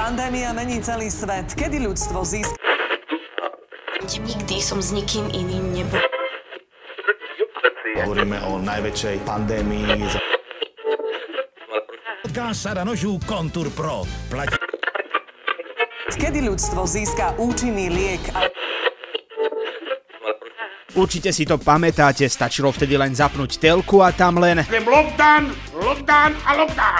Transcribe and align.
Pandémia 0.00 0.56
mení 0.56 0.80
celý 0.80 1.12
svet. 1.12 1.52
Kedy 1.52 1.84
ľudstvo 1.84 2.24
získa... 2.24 2.56
Nikdy 4.00 4.56
som 4.64 4.80
s 4.80 4.96
nikým 4.96 5.28
iným 5.28 5.76
nebol. 5.76 6.00
Hovoríme 8.00 8.40
o 8.48 8.56
najväčšej 8.64 9.16
pandémii. 9.28 10.08
Kásara 12.32 12.80
nožů 12.80 13.20
Contour 13.28 13.68
Pro. 13.76 14.08
Plať... 14.32 14.56
Kedy 16.16 16.48
ľudstvo 16.48 16.88
získa 16.88 17.36
účinný 17.36 17.92
liek 17.92 18.24
a... 18.32 18.48
Určite 20.96 21.28
si 21.28 21.44
to 21.44 21.60
pamätáte, 21.60 22.24
stačilo 22.24 22.72
vtedy 22.72 22.96
len 22.96 23.12
zapnúť 23.12 23.60
telku 23.60 24.00
a 24.00 24.16
tam 24.16 24.40
len... 24.40 24.64
Lockdown, 24.64 25.52
lockdown 25.76 26.32
a 26.48 26.50
lockdown. 26.56 26.99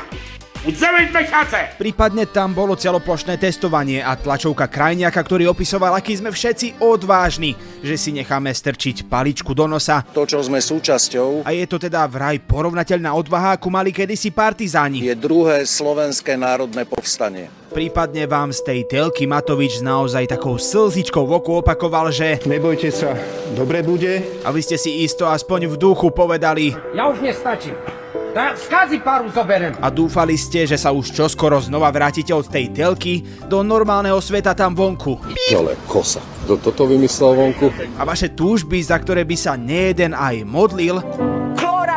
Už 0.60 0.76
9 0.76 1.08
mesiace. 1.16 1.72
Prípadne 1.80 2.28
tam 2.28 2.52
bolo 2.52 2.76
celoplošné 2.76 3.40
testovanie 3.40 4.04
a 4.04 4.12
tlačovka 4.12 4.68
krajniaka, 4.68 5.16
ktorý 5.16 5.48
opisoval, 5.48 5.96
aký 5.96 6.20
sme 6.20 6.28
všetci 6.28 6.84
odvážni, 6.84 7.56
že 7.80 7.96
si 7.96 8.12
necháme 8.12 8.52
strčiť 8.52 9.08
paličku 9.08 9.56
do 9.56 9.64
nosa. 9.64 10.04
To, 10.12 10.28
čo 10.28 10.44
sme 10.44 10.60
súčasťou, 10.60 11.48
A 11.48 11.56
je 11.56 11.64
to 11.64 11.80
teda 11.80 12.04
vraj 12.04 12.36
porovnateľná 12.44 13.08
odvaha, 13.08 13.56
ako 13.56 13.72
mali 13.72 13.88
kedysi 13.88 14.28
partizáni. 14.36 15.00
je 15.00 15.16
druhé 15.16 15.64
slovenské 15.64 16.36
národné 16.36 16.84
povstanie. 16.84 17.48
Prípadne 17.72 18.28
vám 18.28 18.52
z 18.52 18.60
tej 18.60 18.80
telky 18.84 19.24
Matovič 19.24 19.80
naozaj 19.80 20.28
takou 20.28 20.60
slzičkou 20.60 21.24
v 21.24 21.40
oku 21.40 21.64
opakoval, 21.64 22.12
že... 22.12 22.36
Nebojte 22.44 22.92
sa, 22.92 23.16
dobre 23.56 23.80
bude. 23.80 24.44
A 24.44 24.52
vy 24.52 24.60
ste 24.60 24.76
si 24.76 25.08
isto 25.08 25.24
aspoň 25.24 25.72
v 25.72 25.80
duchu 25.80 26.12
povedali 26.12 26.76
Ja 26.92 27.08
už 27.08 27.24
nestačím. 27.24 27.99
Tá 28.30 28.54
skazi 28.54 29.02
paru 29.02 29.26
zoberem. 29.34 29.74
a 29.82 29.90
dúfali 29.90 30.38
ste, 30.38 30.62
že 30.62 30.78
sa 30.78 30.94
už 30.94 31.10
čoskoro 31.10 31.58
znova 31.58 31.90
vrátite 31.90 32.30
od 32.30 32.46
tej 32.46 32.70
telky 32.70 33.26
do 33.50 33.66
normálneho 33.66 34.22
sveta 34.22 34.54
tam 34.54 34.70
vonku. 34.70 35.18
Ale 35.50 35.74
kosa. 35.90 36.22
Kto 36.46 36.54
toto 36.62 36.86
vymyslel 36.86 37.34
vonku? 37.34 37.74
A 37.98 38.06
vaše 38.06 38.30
túžby, 38.30 38.78
za 38.86 39.02
ktoré 39.02 39.26
by 39.26 39.34
sa 39.34 39.58
nejeden 39.58 40.14
aj 40.14 40.46
modlil, 40.46 41.02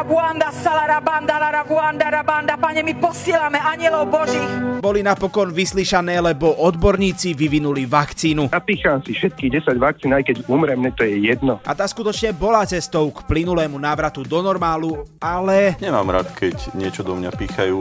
Klora 0.03 0.35
buanda, 0.35 0.51
salara 0.51 0.99
banda, 0.99 1.39
lara 1.39 1.63
buanda, 1.63 2.11
rabanda. 2.11 2.59
Pane, 2.59 2.83
my 2.83 2.91
posielame 2.99 3.55
anielov 3.55 4.11
Božích. 4.11 4.51
boli 4.83 4.99
napokon 4.99 5.47
vyslyšané, 5.55 6.19
lebo 6.19 6.59
odborníci 6.59 7.31
vyvinuli 7.31 7.87
vakcínu. 7.87 8.51
Napícham 8.51 8.99
si 9.07 9.15
všetky 9.15 9.47
10 9.63 9.79
vakcín, 9.79 10.11
aj 10.11 10.27
keď 10.27 10.35
umrem, 10.51 10.75
mne 10.75 10.91
to 10.91 11.07
je 11.07 11.23
jedno. 11.23 11.63
A 11.63 11.71
tá 11.71 11.87
skutočne 11.87 12.35
bola 12.35 12.67
cestou 12.67 13.15
k 13.15 13.23
plynulému 13.23 13.79
návratu 13.79 14.27
do 14.27 14.43
normálu, 14.43 15.07
ale 15.23 15.79
Nemám 15.79 16.19
rád, 16.19 16.35
keď 16.35 16.75
niečo 16.75 16.99
do 16.99 17.15
mňa 17.15 17.31
pýchajú. 17.31 17.79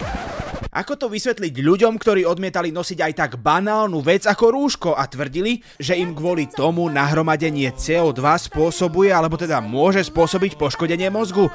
ako 0.71 0.93
to 0.95 1.07
vysvetliť 1.11 1.55
ľuďom, 1.59 1.99
ktorí 1.99 2.23
odmietali 2.23 2.71
nosiť 2.71 3.03
aj 3.03 3.13
tak 3.19 3.31
banálnu 3.43 3.99
vec 3.99 4.31
ako 4.31 4.55
rúško 4.55 4.91
a 4.95 5.03
tvrdili, 5.11 5.59
že 5.83 5.99
im 5.99 6.15
kvôli 6.15 6.47
tomu 6.47 6.87
nahromadenie 6.87 7.75
CO2 7.75 8.23
spôsobuje, 8.47 9.11
alebo 9.11 9.35
teda 9.35 9.59
môže 9.59 10.07
spôsobiť 10.07 10.55
poškodenie 10.55 11.11
mozgu? 11.11 11.51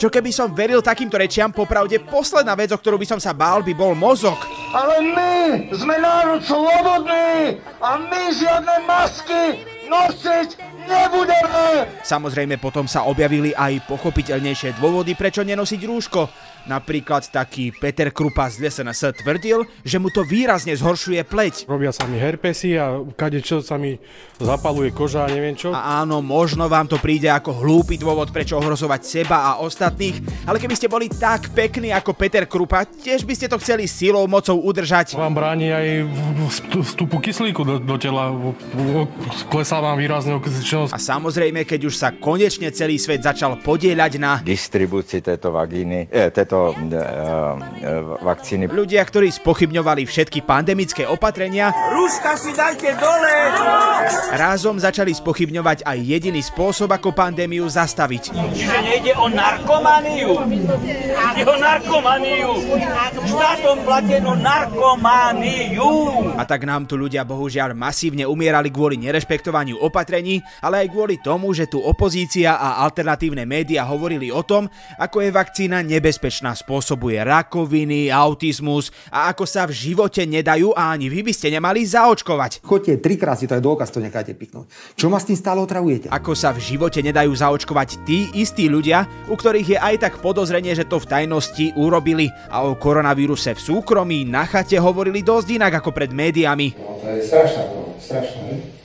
Čo 0.00 0.08
keby 0.10 0.30
som 0.34 0.50
veril 0.50 0.82
takýmto 0.82 1.14
rečiam, 1.14 1.54
popravde 1.54 2.00
posledná 2.02 2.56
vec, 2.58 2.74
o 2.74 2.78
ktorú 2.80 2.98
by 2.98 3.06
som 3.06 3.20
sa 3.22 3.30
bál, 3.36 3.62
by 3.62 3.72
bol 3.76 3.94
mozog. 3.94 4.36
Ale 4.72 5.04
my 5.04 5.34
sme 5.70 5.96
národ 6.00 6.40
slobodný 6.42 7.60
a 7.78 7.90
my 8.00 8.22
žiadne 8.32 8.76
masky 8.88 9.62
nosiť 9.92 10.48
nebudeme. 10.88 11.86
Samozrejme 12.02 12.56
potom 12.56 12.88
sa 12.88 13.04
objavili 13.04 13.52
aj 13.52 13.84
pochopiteľnejšie 13.86 14.80
dôvody, 14.80 15.12
prečo 15.12 15.44
nenosiť 15.44 15.80
rúško. 15.84 16.22
Napríklad 16.66 17.26
taký 17.26 17.74
Peter 17.74 18.14
Krupa 18.14 18.46
z 18.46 18.70
SNS 18.70 19.22
tvrdil, 19.22 19.66
že 19.82 19.98
mu 19.98 20.08
to 20.14 20.22
výrazne 20.22 20.70
zhoršuje 20.74 21.22
pleť. 21.26 21.66
Robia 21.66 21.90
sa 21.90 22.06
mi 22.06 22.18
herpesy 22.18 22.78
a 22.78 23.02
kade 23.18 23.42
čo 23.42 23.58
sa 23.58 23.74
mi 23.74 23.98
zapaluje 24.38 24.94
koža 24.94 25.26
a 25.26 25.32
neviem 25.32 25.58
čo. 25.58 25.74
A 25.74 26.02
áno, 26.02 26.22
možno 26.22 26.70
vám 26.70 26.86
to 26.86 26.98
príde 27.02 27.26
ako 27.30 27.62
hlúpy 27.62 27.98
dôvod, 27.98 28.30
prečo 28.30 28.58
ohrozovať 28.58 29.00
seba 29.02 29.54
a 29.54 29.62
ostatných, 29.62 30.46
ale 30.46 30.58
keby 30.58 30.74
ste 30.78 30.90
boli 30.90 31.10
tak 31.10 31.50
pekní 31.54 31.90
ako 31.94 32.14
Peter 32.14 32.44
Krupa, 32.46 32.86
tiež 32.86 33.26
by 33.26 33.34
ste 33.34 33.46
to 33.50 33.58
chceli 33.58 33.86
silou, 33.90 34.26
mocou 34.30 34.58
udržať. 34.58 35.18
Vám 35.18 35.34
bráni 35.34 35.70
aj 35.70 35.86
vstupu 36.86 37.18
kyslíku 37.22 37.62
do, 37.64 37.76
do 37.78 37.96
tela. 37.96 38.34
Klesá 39.48 39.78
vám 39.78 39.96
výrazne 39.98 40.36
okysličnosť. 40.38 40.92
A 40.94 40.98
samozrejme, 40.98 41.62
keď 41.66 41.80
už 41.88 41.94
sa 41.94 42.08
konečne 42.12 42.70
celý 42.74 42.98
svet 42.98 43.22
začal 43.22 43.58
podieľať 43.62 44.12
na 44.18 44.38
distribúcii 44.42 45.22
tejto 45.22 45.54
vagíny, 45.54 46.10
eh, 46.10 46.28
tejto 46.28 46.51
eh, 46.52 46.98
eh, 46.98 48.02
vakcíny. 48.20 48.68
ľudia, 48.68 49.02
ktorí 49.04 49.32
spochybňovali 49.32 50.04
všetky 50.04 50.44
pandemické 50.44 51.08
opatrenia, 51.08 51.72
Rúška 51.72 52.34
si 52.34 52.50
dajte 52.52 52.98
dole. 52.98 53.36
Rázom 54.34 54.82
začali 54.82 55.14
spochybňovať 55.14 55.86
aj 55.86 55.98
jediný 56.02 56.42
spôsob, 56.42 56.90
ako 56.90 57.14
pandémiu 57.14 57.62
zastaviť. 57.70 58.34
Čiže 58.34 58.78
nejde 58.82 59.12
o 59.14 59.30
narkomaniu. 59.30 60.30
Ide 60.82 61.44
o 61.46 61.56
narkomaniu. 61.56 62.50
Štátom 63.22 63.86
platenú 63.86 64.34
narkomániu. 64.34 65.90
A 66.34 66.42
tak 66.42 66.66
nám 66.66 66.90
tu 66.90 66.98
ľudia 66.98 67.22
bohužiaľ 67.22 67.78
masívne 67.78 68.26
umierali 68.26 68.74
kvôli 68.74 68.98
nerešpektovaniu 68.98 69.78
opatrení, 69.78 70.42
ale 70.58 70.82
aj 70.82 70.88
kvôli 70.90 71.22
tomu, 71.22 71.54
že 71.54 71.70
tu 71.70 71.78
opozícia 71.78 72.58
a 72.58 72.82
alternatívne 72.82 73.46
médiá 73.46 73.86
hovorili 73.86 74.34
o 74.34 74.42
tom, 74.42 74.66
ako 74.98 75.22
je 75.22 75.30
vakcína 75.30 75.86
nebezpečná, 75.86 76.41
spôsobuje 76.50 77.22
rakoviny, 77.22 78.10
autizmus 78.10 78.90
a 79.06 79.30
ako 79.30 79.46
sa 79.46 79.70
v 79.70 79.78
živote 79.78 80.26
nedajú 80.26 80.74
a 80.74 80.90
ani 80.90 81.06
vy 81.06 81.22
by 81.22 81.30
ste 81.30 81.54
nemali 81.54 81.86
zaočkovať. 81.86 82.66
Chodte 82.66 82.98
trikrát 82.98 83.38
si 83.38 83.46
to 83.46 83.54
je 83.54 83.62
dôkaz, 83.62 83.94
to 83.94 84.02
necháte 84.02 84.34
piknúť. 84.34 84.66
Čo 84.98 85.06
ma 85.06 85.22
s 85.22 85.30
tým 85.30 85.38
stále 85.38 85.62
otravujete? 85.62 86.10
Ako 86.10 86.34
sa 86.34 86.50
v 86.50 86.58
živote 86.58 86.98
nedajú 86.98 87.30
zaočkovať 87.30 88.02
tí 88.02 88.34
istí 88.34 88.66
ľudia, 88.66 89.06
u 89.30 89.38
ktorých 89.38 89.68
je 89.74 89.78
aj 89.78 89.94
tak 90.02 90.14
podozrenie, 90.18 90.74
že 90.74 90.90
to 90.90 90.98
v 90.98 91.06
tajnosti 91.06 91.78
urobili 91.78 92.26
a 92.50 92.66
o 92.66 92.74
koronavíruse 92.74 93.54
v 93.54 93.62
súkromí 93.62 94.26
na 94.26 94.42
chate 94.42 94.74
hovorili 94.82 95.22
dosť 95.22 95.48
inak 95.62 95.78
ako 95.78 95.94
pred 95.94 96.10
médiami. 96.10 96.74
To 96.74 97.06
je 97.06 97.22
strašná, 97.22 97.62
strašná. 98.02 98.82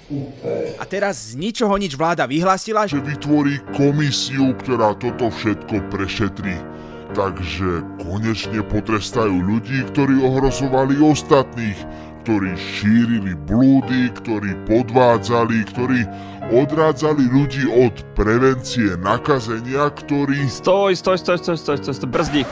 A 0.79 0.87
teraz 0.87 1.35
z 1.35 1.39
ničoho 1.39 1.75
nič 1.75 1.91
vláda 1.99 2.23
vyhlásila, 2.23 2.87
že 2.87 3.03
vytvorí 3.03 3.59
komisiu, 3.75 4.55
ktorá 4.55 4.95
toto 4.95 5.27
všetko 5.27 5.91
prešetrí. 5.91 6.55
Takže 7.17 7.81
konečne 7.97 8.61
potrestajú 8.61 9.41
ľudí, 9.41 9.89
ktorí 9.89 10.21
ohrozovali 10.21 11.01
ostatných, 11.01 11.73
ktorí 12.21 12.53
šírili 12.53 13.33
blúdy, 13.49 14.13
ktorí 14.21 14.53
podvádzali, 14.69 15.65
ktorí 15.73 16.05
odrádzali 16.53 17.25
ľudí 17.25 17.65
od 17.73 18.05
prevencie 18.13 18.93
nakazenia, 19.01 19.89
ktorí... 19.89 20.45
Stoj, 20.45 20.93
stoj, 20.93 21.17
stoj, 21.17 21.41
stoj, 21.41 21.57
stoj, 21.57 21.77
stoj, 21.81 21.95
stoj, 21.97 22.09
brzdi. 22.13 22.45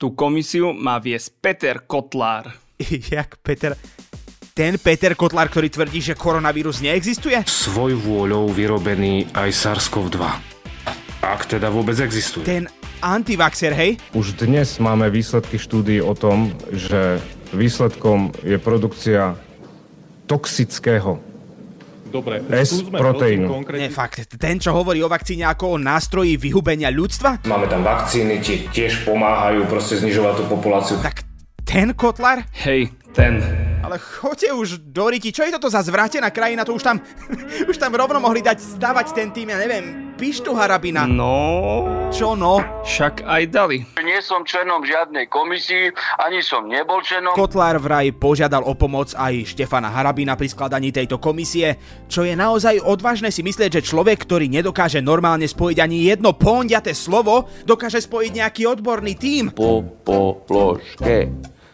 Tú 0.00 0.16
komisiu 0.16 0.72
má 0.72 0.96
viesť 0.96 1.36
Peter 1.36 1.76
Kotlár. 1.84 2.56
Jak 3.12 3.36
Peter... 3.44 3.76
Ten 4.56 4.80
Peter 4.80 5.12
Kotlár, 5.12 5.52
ktorý 5.52 5.68
tvrdí, 5.68 6.00
že 6.00 6.16
koronavírus 6.16 6.80
neexistuje? 6.80 7.36
Svoj 7.44 8.00
vôľou 8.00 8.48
vyrobený 8.48 9.28
aj 9.36 9.52
SARS-CoV-2. 9.52 10.24
Ak 11.20 11.44
teda 11.52 11.68
vôbec 11.68 12.00
existuje. 12.00 12.48
Ten 12.48 12.64
antivaxer, 13.00 13.72
hej? 13.74 13.96
Už 14.12 14.36
dnes 14.36 14.76
máme 14.78 15.08
výsledky 15.08 15.56
štúdií 15.56 16.04
o 16.04 16.12
tom, 16.12 16.52
že 16.70 17.18
výsledkom 17.50 18.30
je 18.44 18.56
produkcia 18.60 19.34
toxického 20.30 21.18
Dobre, 22.10 22.42
S-proteínu. 22.42 23.62
Nie, 23.78 23.86
fakt, 23.86 24.26
ten, 24.34 24.58
čo 24.58 24.74
hovorí 24.74 24.98
o 24.98 25.06
vakcíne 25.06 25.46
ako 25.46 25.74
o 25.74 25.76
nástroji 25.78 26.34
vyhubenia 26.42 26.90
ľudstva? 26.90 27.46
Máme 27.46 27.70
tam 27.70 27.86
vakcíny, 27.86 28.42
tie 28.42 28.66
tiež 28.66 29.06
pomáhajú 29.06 29.70
proste 29.70 30.02
znižovať 30.02 30.42
tú 30.42 30.44
populáciu. 30.50 30.98
Tak 30.98 31.22
ten 31.62 31.94
Kotlar? 31.94 32.50
Hej, 32.66 32.90
ten. 33.14 33.38
Ale 33.80 33.96
choďte 33.96 34.52
už 34.52 34.68
do 34.92 35.08
riti, 35.08 35.32
čo 35.32 35.42
je 35.42 35.56
toto 35.56 35.72
za 35.72 35.80
zvrátená 35.80 36.28
krajina, 36.28 36.68
to 36.68 36.76
už 36.76 36.84
tam, 36.84 37.00
už 37.70 37.76
tam 37.80 37.96
rovno 37.96 38.20
mohli 38.20 38.44
dať 38.44 38.60
stavať 38.76 39.06
ten 39.16 39.28
tým, 39.32 39.50
ja 39.50 39.58
neviem, 39.58 40.12
pištu 40.20 40.52
Harabina. 40.52 41.08
No... 41.08 41.88
Čo 42.10 42.34
no? 42.34 42.58
Však 42.82 43.22
aj 43.22 43.42
dali. 43.54 43.86
Nie 44.02 44.18
som 44.18 44.42
členom 44.42 44.82
žiadnej 44.82 45.30
komisii, 45.30 45.94
ani 46.18 46.42
som 46.42 46.66
nebol 46.66 46.98
členom. 47.00 47.38
Kotlár 47.38 47.78
vraj 47.78 48.10
požiadal 48.12 48.66
o 48.66 48.74
pomoc 48.74 49.14
aj 49.14 49.54
Štefana 49.54 49.94
Harabina 49.94 50.34
pri 50.34 50.50
skladaní 50.50 50.90
tejto 50.90 51.22
komisie, 51.22 51.78
čo 52.10 52.26
je 52.26 52.34
naozaj 52.34 52.82
odvážne 52.82 53.30
si 53.30 53.46
myslieť, 53.46 53.78
že 53.78 53.86
človek, 53.94 54.26
ktorý 54.26 54.50
nedokáže 54.50 54.98
normálne 54.98 55.46
spojiť 55.46 55.78
ani 55.78 56.10
jedno 56.10 56.34
pondiaté 56.34 56.92
slovo, 56.98 57.46
dokáže 57.62 58.02
spojiť 58.02 58.32
nejaký 58.42 58.62
odborný 58.66 59.14
tím. 59.14 59.54
Po, 59.54 59.80
po, 60.02 60.42
ploške. 60.44 61.30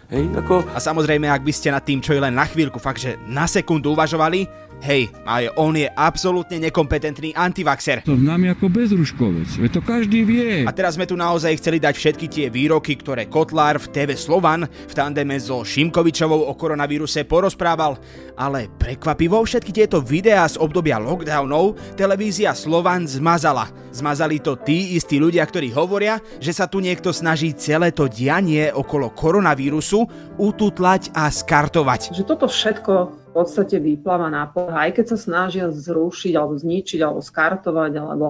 Hej, 0.06 0.30
ako... 0.38 0.62
A 0.70 0.78
samozrejme, 0.78 1.26
ak 1.26 1.42
by 1.42 1.52
ste 1.52 1.74
nad 1.74 1.82
tým 1.82 1.98
čo 1.98 2.14
je 2.14 2.22
len 2.22 2.30
na 2.30 2.46
chvíľku, 2.46 2.78
fakt, 2.78 3.02
že 3.02 3.18
na 3.26 3.50
sekundu 3.50 3.90
uvažovali, 3.90 4.46
hej, 4.84 5.08
aj 5.24 5.56
on 5.56 5.74
je 5.74 5.88
absolútne 5.88 6.60
nekompetentný 6.60 7.32
antivaxer. 7.34 8.04
To 8.04 8.14
nám 8.14 8.44
ako 8.52 8.68
bezruškovec, 8.68 9.48
veď 9.56 9.70
to 9.72 9.80
každý 9.82 10.20
vie. 10.22 10.62
A 10.62 10.70
teraz 10.70 10.94
sme 11.00 11.08
tu 11.08 11.16
naozaj 11.16 11.56
chceli 11.58 11.80
dať 11.80 11.94
všetky 11.96 12.26
tie 12.28 12.46
výroky, 12.52 12.94
ktoré 13.00 13.26
Kotlár 13.26 13.80
v 13.80 13.88
TV 13.90 14.14
Slovan 14.14 14.68
v 14.68 14.92
tandeme 14.92 15.40
so 15.40 15.64
Šimkovičovou 15.64 16.46
o 16.46 16.52
koronavíruse 16.54 17.24
porozprával, 17.24 17.96
ale 18.36 18.68
prekvapivo 18.76 19.40
všetky 19.42 19.72
tieto 19.72 20.04
videá 20.04 20.44
z 20.44 20.60
obdobia 20.60 21.00
lockdownov 21.00 21.96
televízia 21.96 22.52
Slovan 22.52 23.08
zmazala. 23.08 23.72
Zmazali 23.96 24.44
to 24.44 24.60
tí 24.60 24.92
istí 24.92 25.16
ľudia, 25.16 25.40
ktorí 25.48 25.72
hovoria, 25.72 26.20
že 26.36 26.52
sa 26.52 26.68
tu 26.68 26.84
niekto 26.84 27.16
snaží 27.16 27.56
celé 27.56 27.96
to 27.96 28.12
dianie 28.12 28.68
okolo 28.68 29.08
koronavírusu 29.16 29.95
ututlať 30.36 31.16
a 31.16 31.32
skartovať. 31.32 32.12
Že 32.12 32.24
toto 32.28 32.46
všetko 32.50 32.92
v 33.08 33.28
podstate 33.32 33.80
vypláva 33.80 34.28
na 34.28 34.44
povrch, 34.48 34.76
aj 34.76 34.90
keď 35.00 35.04
sa 35.14 35.18
snažia 35.20 35.64
zrušiť 35.72 36.32
alebo 36.36 36.60
zničiť 36.60 37.00
alebo 37.00 37.20
skartovať 37.24 37.92
alebo 37.96 38.26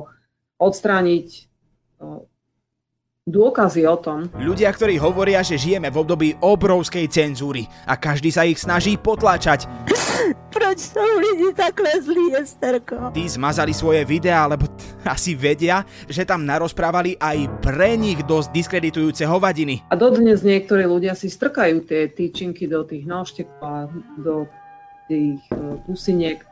odstrániť 0.62 1.26
dôkazy 3.26 3.82
o 3.90 3.96
tom. 3.98 4.30
Ľudia, 4.38 4.70
ktorí 4.70 5.02
hovoria, 5.02 5.42
že 5.42 5.58
žijeme 5.58 5.90
v 5.90 5.98
období 5.98 6.28
obrovskej 6.38 7.10
cenzúry 7.10 7.66
a 7.90 7.98
každý 7.98 8.30
sa 8.30 8.46
ich 8.46 8.62
snaží 8.62 8.94
potláčať. 8.94 9.66
Proč 10.54 10.78
sú 10.94 11.04
lidi 11.20 11.52
takhle 11.52 11.92
zlí, 12.00 12.32
Esterko? 12.38 13.12
Tí 13.12 13.28
zmazali 13.28 13.74
svoje 13.74 14.06
videá, 14.08 14.48
lebo 14.48 14.64
t- 14.70 14.86
asi 15.04 15.36
vedia, 15.36 15.84
že 16.08 16.24
tam 16.24 16.46
narozprávali 16.46 17.18
aj 17.20 17.60
pre 17.60 17.98
nich 17.98 18.22
dosť 18.24 18.48
diskreditujúce 18.54 19.26
hovadiny. 19.26 19.84
A 19.90 19.98
dodnes 19.98 20.40
niektorí 20.40 20.86
ľudia 20.86 21.12
si 21.18 21.28
strkajú 21.28 21.84
tie 21.84 22.08
tyčinky 22.08 22.70
do 22.70 22.86
tých 22.86 23.04
nožtekov 23.04 23.58
a 23.60 23.90
do 24.16 24.48
tých 25.10 25.42
uh, 25.52 25.76
pusiniek. 25.84 26.45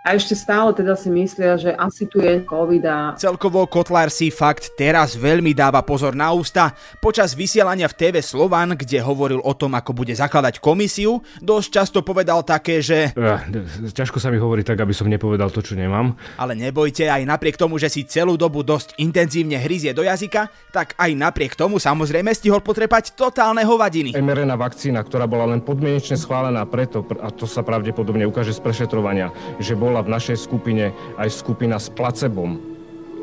A 0.00 0.16
ešte 0.16 0.32
stále 0.32 0.72
teda 0.72 0.96
si 0.96 1.12
myslia, 1.12 1.60
že 1.60 1.76
asi 1.76 2.08
tu 2.08 2.24
je 2.24 2.40
COVID 2.48 2.84
a... 2.88 3.12
Celkovo 3.20 3.68
Kotlár 3.68 4.08
si 4.08 4.32
fakt 4.32 4.72
teraz 4.72 5.12
veľmi 5.12 5.52
dáva 5.52 5.84
pozor 5.84 6.16
na 6.16 6.32
ústa. 6.32 6.72
Počas 7.04 7.36
vysielania 7.36 7.84
v 7.84 8.00
TV 8.00 8.24
Slovan, 8.24 8.80
kde 8.80 8.96
hovoril 9.04 9.44
o 9.44 9.52
tom, 9.52 9.76
ako 9.76 9.92
bude 9.92 10.16
zakladať 10.16 10.56
komisiu, 10.64 11.20
dosť 11.44 11.68
často 11.68 11.98
povedal 12.00 12.40
také, 12.48 12.80
že... 12.80 13.12
Uh, 13.12 13.44
ťažko 13.92 14.16
sa 14.16 14.32
mi 14.32 14.40
hovorí 14.40 14.64
tak, 14.64 14.80
aby 14.80 14.96
som 14.96 15.04
nepovedal 15.04 15.52
to, 15.52 15.60
čo 15.60 15.76
nemám. 15.76 16.16
Ale 16.40 16.56
nebojte, 16.56 17.04
aj 17.04 17.28
napriek 17.28 17.60
tomu, 17.60 17.76
že 17.76 17.92
si 17.92 18.08
celú 18.08 18.40
dobu 18.40 18.64
dosť 18.64 18.96
intenzívne 19.04 19.60
hryzie 19.60 19.92
do 19.92 20.00
jazyka, 20.00 20.48
tak 20.72 20.96
aj 20.96 21.12
napriek 21.12 21.52
tomu 21.52 21.76
samozrejme 21.76 22.32
stihol 22.32 22.64
potrepať 22.64 23.12
totálne 23.20 23.68
hovadiny. 23.68 24.16
mRNA 24.16 24.56
vakcína, 24.56 25.04
ktorá 25.04 25.28
bola 25.28 25.52
len 25.52 25.60
podmienečne 25.60 26.16
schválená 26.16 26.64
preto, 26.64 27.04
a 27.20 27.28
to 27.28 27.44
sa 27.44 27.60
pravdepodobne 27.60 28.24
ukáže 28.24 28.56
z 28.56 28.64
prešetrovania, 28.64 29.28
že 29.60 29.76
bol 29.76 29.89
bola 29.90 30.06
v 30.06 30.14
našej 30.14 30.46
skupine 30.46 30.94
aj 31.18 31.26
skupina 31.34 31.74
s 31.74 31.90
placebom, 31.90 32.62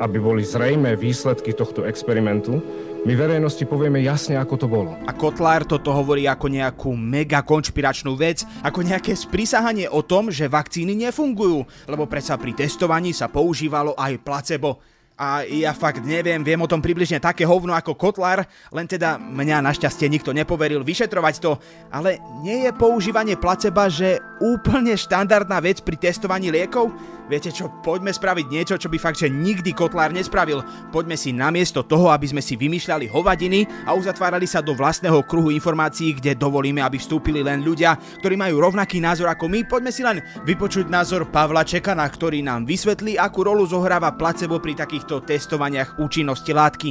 aby 0.04 0.20
boli 0.20 0.44
zrejme 0.44 1.00
výsledky 1.00 1.56
tohto 1.56 1.88
experimentu, 1.88 2.60
my 3.08 3.16
verejnosti 3.16 3.64
povieme 3.64 4.04
jasne, 4.04 4.36
ako 4.36 4.54
to 4.60 4.66
bolo. 4.68 4.92
A 5.08 5.16
Kotlár 5.16 5.64
toto 5.64 5.88
hovorí 5.96 6.28
ako 6.28 6.52
nejakú 6.52 6.92
mega 6.92 7.40
konšpiračnú 7.40 8.12
vec, 8.20 8.44
ako 8.60 8.84
nejaké 8.84 9.16
sprísahanie 9.16 9.88
o 9.88 10.04
tom, 10.04 10.28
že 10.28 10.44
vakcíny 10.44 10.92
nefungujú, 11.08 11.64
lebo 11.88 12.04
predsa 12.04 12.36
pri 12.36 12.52
testovaní 12.52 13.16
sa 13.16 13.32
používalo 13.32 13.96
aj 13.96 14.20
placebo. 14.20 14.76
A 15.18 15.42
ja 15.42 15.74
fakt 15.74 16.06
neviem, 16.06 16.38
viem 16.46 16.62
o 16.62 16.70
tom 16.70 16.78
približne 16.78 17.18
také 17.18 17.42
hovno 17.42 17.74
ako 17.74 17.98
Kotlár, 17.98 18.46
len 18.70 18.86
teda 18.86 19.18
mňa 19.18 19.66
našťastie 19.66 20.06
nikto 20.06 20.30
nepoveril 20.30 20.86
vyšetrovať 20.86 21.34
to, 21.42 21.58
ale 21.90 22.22
nie 22.46 22.62
je 22.62 22.70
používanie 22.70 23.34
placeba, 23.34 23.90
že 23.90 24.22
úplne 24.38 24.94
štandardná 24.94 25.58
vec 25.58 25.82
pri 25.82 25.98
testovaní 25.98 26.54
liekov? 26.54 26.94
Viete 27.28 27.52
čo, 27.52 27.68
poďme 27.84 28.08
spraviť 28.08 28.46
niečo, 28.48 28.80
čo 28.80 28.88
by 28.88 28.96
fakt, 28.96 29.20
že 29.20 29.28
nikdy 29.28 29.76
Kotlár 29.76 30.16
nespravil. 30.16 30.64
Poďme 30.88 31.12
si 31.12 31.28
namiesto 31.28 31.84
toho, 31.84 32.08
aby 32.08 32.24
sme 32.24 32.40
si 32.40 32.56
vymýšľali 32.56 33.04
hovadiny 33.04 33.68
a 33.84 33.92
uzatvárali 33.92 34.48
sa 34.48 34.64
do 34.64 34.72
vlastného 34.72 35.20
kruhu 35.28 35.52
informácií, 35.52 36.16
kde 36.16 36.40
dovolíme, 36.40 36.80
aby 36.80 36.96
vstúpili 36.96 37.44
len 37.44 37.60
ľudia, 37.60 38.00
ktorí 38.24 38.32
majú 38.32 38.64
rovnaký 38.64 39.04
názor 39.04 39.28
ako 39.28 39.44
my, 39.44 39.60
poďme 39.68 39.92
si 39.92 40.00
len 40.00 40.24
vypočuť 40.48 40.88
názor 40.88 41.28
Pavla 41.28 41.68
Čekana, 41.68 42.08
ktorý 42.08 42.40
nám 42.40 42.64
vysvetlí, 42.64 43.20
akú 43.20 43.44
rolu 43.44 43.68
zohráva 43.68 44.16
placebo 44.16 44.56
pri 44.56 44.80
takýchto 45.08 45.24
testovaniach 45.24 45.96
účinnosti 45.96 46.52
látky. 46.52 46.90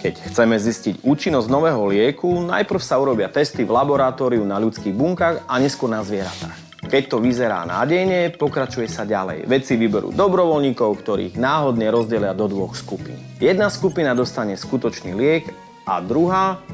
Keď 0.00 0.32
chceme 0.32 0.56
zistiť 0.56 1.04
účinnosť 1.04 1.48
nového 1.52 1.84
lieku, 1.92 2.40
najprv 2.48 2.80
sa 2.80 2.96
urobia 2.96 3.28
testy 3.28 3.62
v 3.62 3.76
laboratóriu 3.76 4.40
na 4.42 4.56
ľudských 4.56 4.96
bunkách 4.96 5.44
a 5.44 5.54
neskôr 5.60 5.92
na 5.92 6.00
zvieratách. 6.00 6.56
Keď 6.88 7.02
to 7.12 7.20
vyzerá 7.20 7.68
nádejne, 7.68 8.32
pokračuje 8.40 8.88
sa 8.88 9.04
ďalej. 9.04 9.44
Vedci 9.44 9.76
vyberú 9.76 10.16
dobrovoľníkov, 10.16 11.04
ktorých 11.04 11.36
náhodne 11.36 11.92
rozdelia 11.92 12.32
do 12.32 12.48
dvoch 12.48 12.72
skupín. 12.72 13.20
Jedna 13.36 13.68
skupina 13.68 14.16
dostane 14.16 14.56
skutočný 14.56 15.12
liek 15.12 15.52
a 15.84 16.00
druhá, 16.00 16.64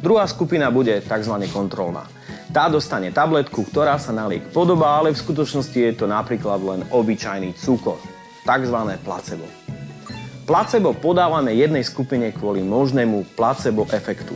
druhá 0.00 0.24
skupina 0.24 0.72
bude 0.72 1.04
tzv. 1.04 1.36
kontrolná. 1.52 2.08
Tá 2.48 2.72
dostane 2.72 3.12
tabletku, 3.12 3.68
ktorá 3.68 4.00
sa 4.00 4.16
na 4.16 4.24
liek 4.24 4.48
podobá, 4.56 4.96
ale 4.96 5.12
v 5.12 5.20
skutočnosti 5.20 5.76
je 5.76 5.92
to 5.92 6.08
napríklad 6.08 6.58
len 6.64 6.80
obyčajný 6.88 7.52
cukor, 7.60 8.00
tzv. 8.48 8.78
placebo. 9.04 9.59
Placebo 10.50 10.98
podávame 10.98 11.54
jednej 11.54 11.86
skupine 11.86 12.34
kvôli 12.34 12.58
možnému 12.58 13.38
placebo 13.38 13.86
efektu. 13.94 14.34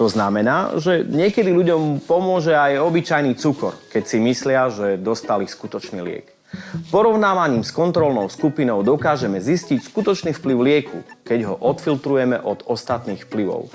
To 0.00 0.08
znamená, 0.08 0.80
že 0.80 1.04
niekedy 1.04 1.52
ľuďom 1.52 2.08
pomôže 2.08 2.56
aj 2.56 2.80
obyčajný 2.80 3.36
cukor, 3.36 3.76
keď 3.92 4.02
si 4.08 4.16
myslia, 4.16 4.72
že 4.72 4.96
dostali 4.96 5.44
skutočný 5.44 6.00
liek. 6.00 6.35
Porovnávaním 6.94 7.66
s 7.66 7.74
kontrolnou 7.74 8.30
skupinou 8.30 8.80
dokážeme 8.86 9.42
zistiť 9.42 9.82
skutočný 9.82 10.30
vplyv 10.30 10.58
lieku, 10.62 10.98
keď 11.26 11.52
ho 11.52 11.54
odfiltrujeme 11.58 12.38
od 12.38 12.62
ostatných 12.70 13.26
vplyvov. 13.26 13.66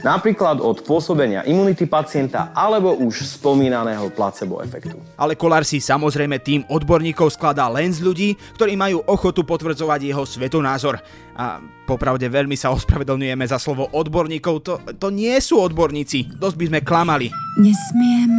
Napríklad 0.00 0.58
od 0.64 0.82
pôsobenia 0.88 1.44
imunity 1.44 1.84
pacienta 1.84 2.50
alebo 2.56 2.96
už 2.96 3.28
spomínaného 3.38 4.08
placebo 4.16 4.64
efektu. 4.64 4.96
Ale 5.20 5.36
Kolár 5.36 5.68
si 5.68 5.84
samozrejme 5.84 6.40
tým 6.40 6.64
odborníkov 6.72 7.36
skladá 7.36 7.68
len 7.68 7.92
z 7.92 8.00
ľudí, 8.00 8.28
ktorí 8.56 8.72
majú 8.74 9.04
ochotu 9.04 9.44
potvrdzovať 9.44 10.00
jeho 10.08 10.24
svetonázor. 10.24 10.98
A 11.36 11.60
popravde 11.84 12.24
veľmi 12.30 12.56
sa 12.56 12.72
ospravedlňujeme 12.72 13.44
za 13.44 13.60
slovo 13.60 13.90
odborníkov, 13.92 14.54
to, 14.64 14.74
to 14.96 15.12
nie 15.12 15.34
sú 15.44 15.60
odborníci, 15.60 16.40
dosť 16.40 16.56
by 16.56 16.64
sme 16.72 16.80
klamali. 16.80 17.26
Nesmiem 17.60 18.32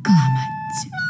klamať. 0.00 0.53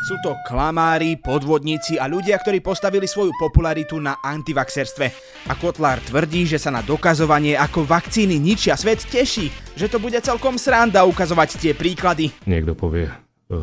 Sú 0.04 0.20
to 0.20 0.36
klamári, 0.44 1.16
podvodníci 1.16 1.96
a 1.96 2.04
ľudia, 2.04 2.36
ktorí 2.36 2.60
postavili 2.60 3.08
svoju 3.08 3.32
popularitu 3.40 3.96
na 3.96 4.20
antivaxerstve. 4.20 5.06
A 5.48 5.56
Kotlár 5.56 5.96
tvrdí, 6.04 6.44
že 6.44 6.60
sa 6.60 6.68
na 6.68 6.84
dokazovanie, 6.84 7.56
ako 7.56 7.88
vakcíny 7.88 8.36
ničia 8.36 8.76
svet, 8.76 9.00
teší, 9.00 9.48
že 9.72 9.88
to 9.88 9.96
bude 9.96 10.20
celkom 10.20 10.60
sranda 10.60 11.08
ukazovať 11.08 11.56
tie 11.56 11.72
príklady. 11.72 12.36
Niekto 12.44 12.76
povie, 12.76 13.08
e, 13.48 13.56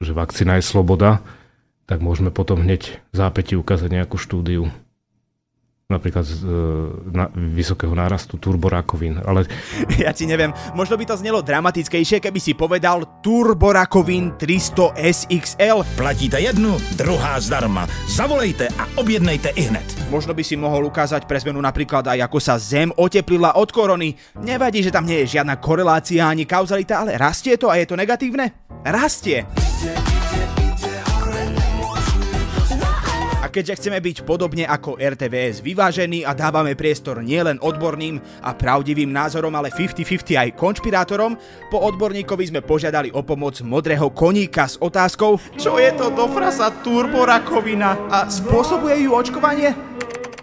že 0.00 0.16
vakcína 0.16 0.56
je 0.56 0.64
sloboda, 0.64 1.20
tak 1.84 2.00
môžeme 2.00 2.32
potom 2.32 2.64
hneď 2.64 2.96
zápäti 3.12 3.52
ukázať 3.52 4.00
nejakú 4.00 4.16
štúdiu 4.16 4.72
napríklad 5.86 6.26
z 6.26 6.42
na, 7.14 7.30
vysokého 7.30 7.94
nárastu 7.94 8.42
turborakovín. 8.42 9.22
Ale... 9.22 9.46
Ja 10.02 10.10
ti 10.10 10.26
neviem, 10.26 10.50
možno 10.74 10.98
by 10.98 11.06
to 11.06 11.14
znelo 11.14 11.46
dramatickejšie, 11.46 12.18
keby 12.18 12.42
si 12.42 12.58
povedal 12.58 13.22
turborakovín 13.22 14.34
300 14.34 14.98
SXL. 14.98 15.86
Platíte 15.94 16.42
jednu, 16.42 16.74
druhá 16.98 17.38
zdarma. 17.38 17.86
Zavolejte 18.10 18.66
a 18.74 18.98
objednejte 18.98 19.54
i 19.54 19.70
hned. 19.70 19.86
Možno 20.10 20.34
by 20.34 20.42
si 20.42 20.58
mohol 20.58 20.90
ukázať 20.90 21.22
pre 21.30 21.38
zmenu 21.38 21.62
napríklad 21.62 22.02
aj 22.10 22.18
ako 22.26 22.38
sa 22.42 22.58
Zem 22.58 22.90
oteplila 22.90 23.54
od 23.54 23.70
korony. 23.70 24.18
Nevadí, 24.42 24.82
že 24.82 24.90
tam 24.90 25.06
nie 25.06 25.22
je 25.22 25.38
žiadna 25.38 25.54
korelácia 25.62 26.26
ani 26.26 26.50
kauzalita, 26.50 27.06
ale 27.06 27.14
rastie 27.14 27.54
to 27.54 27.70
a 27.70 27.78
je 27.78 27.86
to 27.86 27.94
negatívne? 27.94 28.50
Rastie. 28.82 29.46
Keďže 33.56 33.80
chceme 33.80 34.04
byť 34.04 34.16
podobne 34.28 34.68
ako 34.68 35.00
RTVS 35.00 35.64
vyvážení 35.64 36.28
a 36.28 36.36
dávame 36.36 36.76
priestor 36.76 37.24
nielen 37.24 37.56
odborným 37.64 38.20
a 38.44 38.52
pravdivým 38.52 39.08
názorom, 39.08 39.56
ale 39.56 39.72
50-50 39.72 40.36
aj 40.36 40.48
konšpirátorom, 40.60 41.40
po 41.72 41.80
odborníkovi 41.80 42.52
sme 42.52 42.60
požiadali 42.60 43.08
o 43.16 43.24
pomoc 43.24 43.56
modrého 43.64 44.12
koníka 44.12 44.68
s 44.68 44.76
otázkou 44.76 45.40
Čo 45.56 45.80
je 45.80 45.88
to 45.96 46.12
do 46.12 46.28
frasa 46.28 46.68
turborakovina 46.84 48.12
a 48.12 48.28
spôsobuje 48.28 49.08
ju 49.08 49.16
očkovanie? 49.16 49.95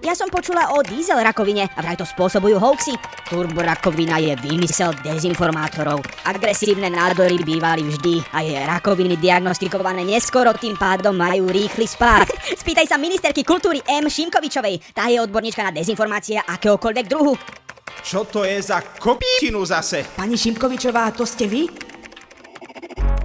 Ja 0.03 0.11
som 0.19 0.27
počula 0.27 0.75
o 0.75 0.83
diesel 0.83 1.15
rakovine 1.15 1.63
a 1.63 1.79
vraj 1.79 1.95
to 1.95 2.03
spôsobujú 2.03 2.59
hoaxy. 2.59 2.91
Turborakovina 3.23 4.19
je 4.19 4.35
výmysel 4.35 4.91
dezinformátorov. 4.99 6.03
Agresívne 6.27 6.91
nádory 6.91 7.39
bývali 7.39 7.87
vždy 7.87 8.19
a 8.35 8.43
je 8.43 8.51
rakoviny 8.67 9.15
diagnostikované 9.15 10.03
neskoro, 10.03 10.51
tým 10.59 10.75
pádom 10.75 11.15
majú 11.15 11.47
rýchly 11.47 11.87
spád. 11.87 12.27
Spýtaj 12.61 12.91
sa 12.91 12.99
ministerky 12.99 13.47
kultúry 13.47 13.79
M. 13.87 14.11
Šimkovičovej. 14.11 14.91
Tá 14.91 15.07
je 15.07 15.23
odborníčka 15.23 15.63
na 15.63 15.71
dezinformácie 15.71 16.35
akéhokoľvek 16.35 17.05
druhu. 17.07 17.39
Čo 18.03 18.27
to 18.27 18.43
je 18.43 18.59
za 18.59 18.83
kopčinu 18.83 19.63
zase? 19.63 20.03
Pani 20.19 20.35
Šimkovičová, 20.35 21.15
to 21.15 21.23
ste 21.23 21.47
vy? 21.47 21.71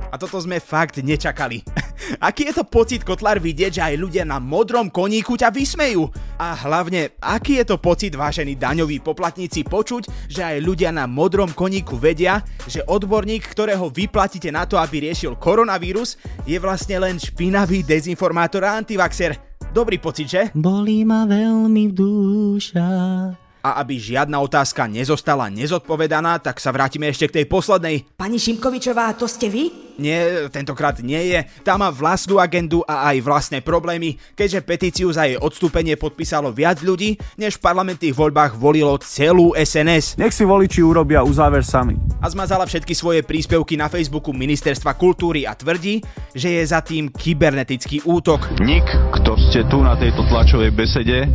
A 0.08 0.14
toto 0.14 0.38
sme 0.38 0.62
fakt 0.62 1.02
nečakali. 1.02 1.58
Aký 2.22 2.48
je 2.48 2.54
to 2.54 2.64
pocit, 2.64 3.02
Kotlár, 3.02 3.42
vidieť, 3.42 3.72
že 3.78 3.82
aj 3.82 3.94
ľudia 3.98 4.24
na 4.24 4.38
modrom 4.38 4.88
koníku 4.88 5.34
ťa 5.34 5.50
vysmejú? 5.50 6.06
A 6.38 6.54
hlavne, 6.54 7.16
aký 7.18 7.58
je 7.58 7.74
to 7.74 7.76
pocit, 7.82 8.14
vážení 8.14 8.54
daňoví 8.54 9.02
poplatníci, 9.02 9.66
počuť, 9.66 10.30
že 10.30 10.42
aj 10.44 10.62
ľudia 10.62 10.90
na 10.94 11.10
modrom 11.10 11.50
koníku 11.50 11.98
vedia, 11.98 12.42
že 12.70 12.84
odborník, 12.86 13.42
ktorého 13.42 13.90
vyplatíte 13.90 14.52
na 14.54 14.68
to, 14.68 14.78
aby 14.78 15.10
riešil 15.10 15.34
koronavírus, 15.40 16.20
je 16.46 16.58
vlastne 16.62 17.02
len 17.02 17.18
špinavý 17.18 17.82
dezinformátor 17.82 18.62
a 18.62 18.78
antivaxer. 18.78 19.34
Dobrý 19.74 19.98
pocit, 19.98 20.26
že? 20.30 20.42
Bolí 20.54 21.04
ma 21.04 21.26
veľmi 21.28 21.90
v 21.90 21.92
dušách. 21.92 23.47
A 23.62 23.82
aby 23.82 23.98
žiadna 23.98 24.38
otázka 24.38 24.86
nezostala 24.86 25.50
nezodpovedaná, 25.50 26.38
tak 26.38 26.62
sa 26.62 26.70
vrátime 26.70 27.10
ešte 27.10 27.26
k 27.26 27.42
tej 27.42 27.46
poslednej. 27.50 28.06
Pani 28.14 28.38
Šimkovičová, 28.38 29.14
to 29.18 29.26
ste 29.26 29.50
vy? 29.50 29.88
Nie, 29.98 30.46
tentokrát 30.54 31.02
nie 31.02 31.34
je. 31.34 31.42
Tá 31.66 31.74
má 31.74 31.90
vlastnú 31.90 32.38
agendu 32.38 32.86
a 32.86 33.10
aj 33.10 33.18
vlastné 33.18 33.58
problémy, 33.66 34.14
keďže 34.38 34.62
petíciu 34.62 35.10
za 35.10 35.26
jej 35.26 35.34
odstúpenie 35.34 35.98
podpísalo 35.98 36.54
viac 36.54 36.78
ľudí, 36.86 37.18
než 37.34 37.58
v 37.58 37.64
parlamentných 37.66 38.14
voľbách 38.14 38.54
volilo 38.54 38.94
celú 39.02 39.58
SNS. 39.58 40.14
Nech 40.22 40.30
si 40.30 40.46
voliči 40.46 40.86
urobia 40.86 41.26
uzáver 41.26 41.66
sami. 41.66 41.98
A 42.22 42.30
zmazala 42.30 42.62
všetky 42.62 42.94
svoje 42.94 43.26
príspevky 43.26 43.74
na 43.74 43.90
Facebooku 43.90 44.30
Ministerstva 44.30 44.94
kultúry 44.94 45.50
a 45.50 45.58
tvrdí, 45.58 45.98
že 46.30 46.54
je 46.54 46.62
za 46.62 46.78
tým 46.78 47.10
kybernetický 47.10 48.06
útok. 48.06 48.54
Nik, 48.62 48.86
kto 49.18 49.34
ste 49.50 49.66
tu 49.66 49.82
na 49.82 49.98
tejto 49.98 50.22
tlačovej 50.30 50.70
besede, 50.78 51.26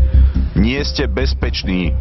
nie 0.55 0.79
ste 0.85 1.09
bezpeční 1.09 1.93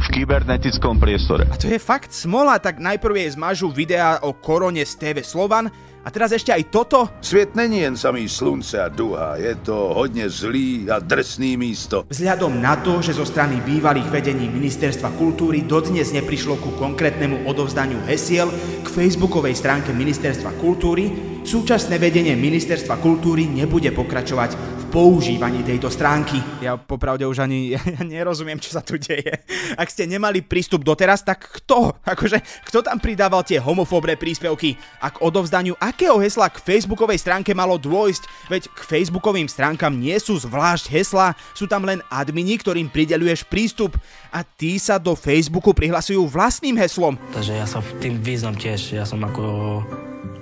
v 0.00 0.06
kybernetickom 0.10 0.96
priestore. 0.98 1.46
A 1.52 1.56
to 1.60 1.68
je 1.68 1.78
fakt 1.78 2.10
smola, 2.10 2.58
tak 2.58 2.80
najprv 2.80 3.14
jej 3.20 3.30
zmažu 3.36 3.68
videá 3.70 4.18
o 4.24 4.32
korone 4.32 4.82
z 4.82 4.96
TV 4.96 5.20
Slovan 5.20 5.68
a 6.00 6.08
teraz 6.08 6.32
ešte 6.32 6.48
aj 6.48 6.72
toto? 6.72 7.12
Svět 7.20 7.52
není 7.52 7.84
jen 7.84 7.96
samý 7.96 8.24
slunce 8.24 8.80
a 8.80 8.88
duha, 8.88 9.36
je 9.36 9.54
to 9.54 9.92
hodně 9.92 10.32
zlý 10.32 10.88
a 10.88 10.96
drsný 10.98 11.60
místo. 11.60 12.08
Vzhľadom 12.08 12.56
na 12.56 12.80
to, 12.80 13.04
že 13.04 13.12
zo 13.12 13.28
strany 13.28 13.60
bývalých 13.60 14.08
vedení 14.08 14.48
Ministerstva 14.48 15.12
kultúry 15.20 15.60
dodnes 15.68 16.08
neprišlo 16.16 16.56
ku 16.56 16.72
konkrétnemu 16.80 17.44
odovzdaniu 17.44 18.00
hesiel 18.08 18.48
k 18.80 18.88
facebookovej 18.88 19.60
stránke 19.60 19.92
Ministerstva 19.92 20.56
kultúry, 20.56 21.12
súčasné 21.44 22.00
vedenie 22.00 22.32
Ministerstva 22.32 22.96
kultúry 22.96 23.44
nebude 23.44 23.92
pokračovať 23.92 24.56
v 24.56 24.79
používaní 24.90 25.62
tejto 25.62 25.86
stránky. 25.86 26.42
Ja 26.58 26.74
popravde 26.74 27.22
už 27.22 27.46
ani 27.46 27.78
ja 27.78 28.02
nerozumiem, 28.02 28.58
čo 28.58 28.74
sa 28.74 28.82
tu 28.82 28.98
deje. 28.98 29.38
Ak 29.78 29.86
ste 29.86 30.10
nemali 30.10 30.42
prístup 30.42 30.82
doteraz, 30.82 31.22
tak 31.22 31.46
kto? 31.46 31.94
Akože, 32.02 32.42
kto 32.66 32.82
tam 32.82 32.98
pridával 32.98 33.46
tie 33.46 33.62
homofóbne 33.62 34.18
príspevky? 34.18 34.74
A 34.98 35.14
k 35.14 35.22
odovzdaniu 35.22 35.78
akého 35.78 36.18
hesla 36.18 36.50
k 36.50 36.58
facebookovej 36.58 37.22
stránke 37.22 37.54
malo 37.54 37.78
dôjsť? 37.78 38.50
Veď 38.50 38.62
k 38.66 38.80
facebookovým 38.82 39.46
stránkam 39.46 39.94
nie 39.94 40.18
sú 40.18 40.42
zvlášť 40.42 40.90
hesla, 40.90 41.38
sú 41.54 41.70
tam 41.70 41.86
len 41.86 42.02
admini, 42.10 42.58
ktorým 42.58 42.90
prideluješ 42.90 43.46
prístup 43.46 43.94
a 44.30 44.46
tí 44.46 44.78
sa 44.78 44.96
do 44.96 45.18
Facebooku 45.18 45.74
prihlasujú 45.74 46.24
vlastným 46.30 46.78
heslom. 46.78 47.18
Takže 47.34 47.52
ja 47.58 47.66
sa 47.66 47.82
v 47.82 47.90
tým 47.98 48.14
význam 48.22 48.54
tiež, 48.54 48.94
ja 48.94 49.04
som 49.04 49.20
ako 49.20 49.42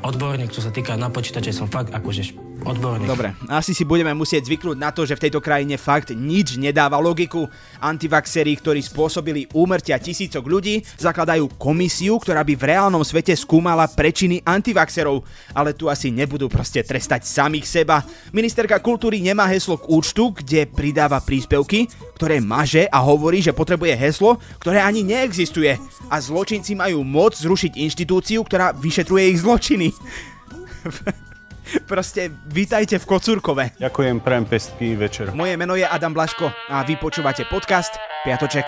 odborník, 0.04 0.54
čo 0.54 0.62
sa 0.62 0.70
týka 0.70 0.94
na 0.94 1.10
počítače, 1.10 1.50
som 1.50 1.66
fakt 1.66 1.90
akože 1.90 2.36
odborník. 2.62 3.06
Dobre, 3.06 3.34
asi 3.50 3.74
si 3.74 3.86
budeme 3.86 4.10
musieť 4.14 4.50
zvyknúť 4.50 4.78
na 4.78 4.90
to, 4.90 5.06
že 5.06 5.14
v 5.14 5.26
tejto 5.26 5.38
krajine 5.42 5.78
fakt 5.78 6.10
nič 6.10 6.58
nedáva 6.58 6.98
logiku. 6.98 7.46
Antivaxery, 7.78 8.58
ktorí 8.58 8.82
spôsobili 8.82 9.46
úmrtia 9.54 9.98
tisícok 9.98 10.42
ľudí, 10.42 10.82
zakladajú 10.98 11.50
komisiu, 11.58 12.18
ktorá 12.18 12.42
by 12.42 12.54
v 12.58 12.66
reálnom 12.74 13.02
svete 13.06 13.34
skúmala 13.38 13.86
prečiny 13.86 14.42
antivaxerov. 14.42 15.22
Ale 15.54 15.74
tu 15.74 15.86
asi 15.86 16.10
nebudú 16.10 16.50
proste 16.50 16.82
trestať 16.82 17.26
samých 17.26 17.66
seba. 17.66 18.02
Ministerka 18.34 18.82
kultúry 18.82 19.22
nemá 19.22 19.46
heslo 19.50 19.78
k 19.78 19.86
účtu, 19.90 20.34
kde 20.34 20.66
pridáva 20.66 21.22
príspevky, 21.22 21.86
ktoré 22.18 22.42
maže 22.42 22.90
a 22.90 22.98
hovorí, 22.98 23.38
že 23.38 23.54
potrebuje 23.54 23.77
heslo, 23.94 24.42
ktoré 24.58 24.82
ani 24.82 25.06
neexistuje. 25.06 25.78
A 26.10 26.18
zločinci 26.18 26.74
majú 26.74 27.06
moc 27.06 27.38
zrušiť 27.38 27.78
inštitúciu, 27.78 28.42
ktorá 28.42 28.74
vyšetruje 28.74 29.30
ich 29.30 29.38
zločiny. 29.46 29.94
Proste 31.90 32.32
vítajte 32.48 32.96
v 32.96 33.04
Kocúrkove. 33.04 33.76
Ďakujem, 33.76 34.24
prajem 34.24 34.46
pestný 34.48 34.96
večer. 34.96 35.36
Moje 35.36 35.54
meno 35.60 35.76
je 35.76 35.84
Adam 35.84 36.16
Blaško 36.16 36.48
a 36.72 36.80
vy 36.84 36.96
počúvate 36.96 37.44
podcast 37.44 37.92
Piatoček. 38.24 38.64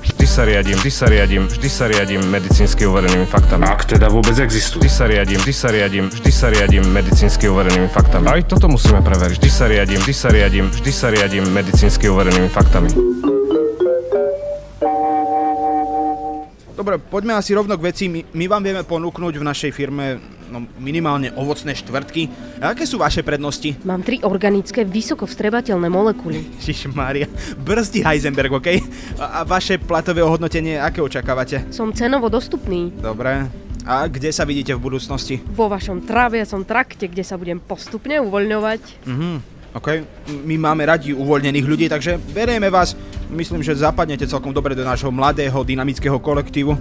Vždy 0.00 0.26
sa 0.26 0.42
riadím, 0.42 0.76
vždy 0.78 0.90
sa 0.90 1.06
riadím, 1.06 1.42
vždy 1.46 1.68
sa 1.70 1.84
riadím 1.86 2.22
medicínsky 2.26 2.82
overenými 2.86 3.26
faktami. 3.26 3.64
Ak 3.70 3.86
teda 3.86 4.10
vôbec 4.10 4.34
existujú. 4.34 4.82
Vždy 4.82 4.90
sa 4.90 5.04
riadím, 5.06 5.38
vždy 5.38 5.54
sa 5.54 5.68
riadím, 5.70 6.06
vždy 6.10 6.32
sa 6.34 6.46
riadím 6.50 6.84
medicínsky 6.90 7.44
overenými 7.46 7.88
faktami. 7.88 8.26
Aj 8.26 8.42
toto 8.42 8.66
musíme 8.66 8.98
preveriť. 9.00 9.38
Vždy 9.38 9.50
sa 9.50 9.64
riadím, 9.70 10.00
vždy 10.02 10.14
sa 10.14 10.28
riadím, 10.34 10.66
vždy 10.70 10.92
sa 10.92 11.06
riadím 11.14 11.44
medicínsky 11.54 12.04
overenými 12.10 12.50
faktami. 12.50 12.90
Dobre, 16.90 17.06
poďme 17.06 17.38
asi 17.38 17.54
rovno 17.54 17.78
k 17.78 17.86
veci. 17.86 18.10
My, 18.10 18.26
my 18.34 18.50
vám 18.50 18.66
vieme 18.66 18.82
ponúknuť 18.82 19.38
v 19.38 19.46
našej 19.46 19.70
firme 19.70 20.18
no, 20.50 20.66
minimálne 20.82 21.30
ovocné 21.38 21.78
štvrtky. 21.78 22.26
A 22.58 22.74
aké 22.74 22.82
sú 22.82 22.98
vaše 22.98 23.22
prednosti? 23.22 23.78
Mám 23.86 24.02
tri 24.02 24.18
organické, 24.26 24.82
vysoko 24.82 25.22
vstrebateľné 25.22 25.86
molekuly. 25.86 26.42
Mária, 26.90 27.30
brzdi 27.62 28.02
Heisenberg, 28.02 28.58
OK? 28.58 28.82
A, 29.22 29.38
a 29.38 29.40
vaše 29.46 29.78
platové 29.78 30.26
ohodnotenie, 30.26 30.82
aké 30.82 30.98
očakávate? 30.98 31.70
Som 31.70 31.94
cenovo 31.94 32.26
dostupný. 32.26 32.90
Dobre. 32.98 33.46
A 33.86 34.10
kde 34.10 34.34
sa 34.34 34.42
vidíte 34.42 34.74
v 34.74 34.90
budúcnosti? 34.90 35.38
Vo 35.54 35.70
vašom 35.70 36.02
som 36.42 36.66
trakte, 36.66 37.06
kde 37.06 37.22
sa 37.22 37.38
budem 37.38 37.62
postupne 37.62 38.18
uvoľňovať. 38.18 38.82
Mhm. 39.06 39.30
OK, 39.70 40.02
my 40.42 40.58
máme 40.58 40.82
radi 40.82 41.14
uvoľnených 41.14 41.66
ľudí, 41.66 41.86
takže 41.86 42.18
berieme 42.34 42.66
vás. 42.70 42.96
Myslím, 43.30 43.62
že 43.62 43.78
zapadnete 43.78 44.26
celkom 44.26 44.50
dobre 44.50 44.74
do 44.74 44.82
nášho 44.82 45.14
mladého, 45.14 45.62
dynamického 45.62 46.18
kolektívu. 46.18 46.74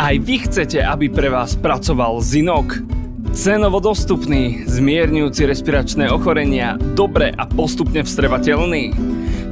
Aj 0.00 0.16
vy 0.16 0.48
chcete, 0.48 0.80
aby 0.80 1.12
pre 1.12 1.28
vás 1.28 1.52
pracoval 1.60 2.24
Zinok? 2.24 2.80
Cenovo 3.36 3.84
dostupný, 3.84 4.64
zmierňujúci 4.64 5.44
respiračné 5.44 6.08
ochorenia, 6.08 6.80
dobre 6.96 7.36
a 7.36 7.44
postupne 7.44 8.00
vstrevateľný? 8.00 8.96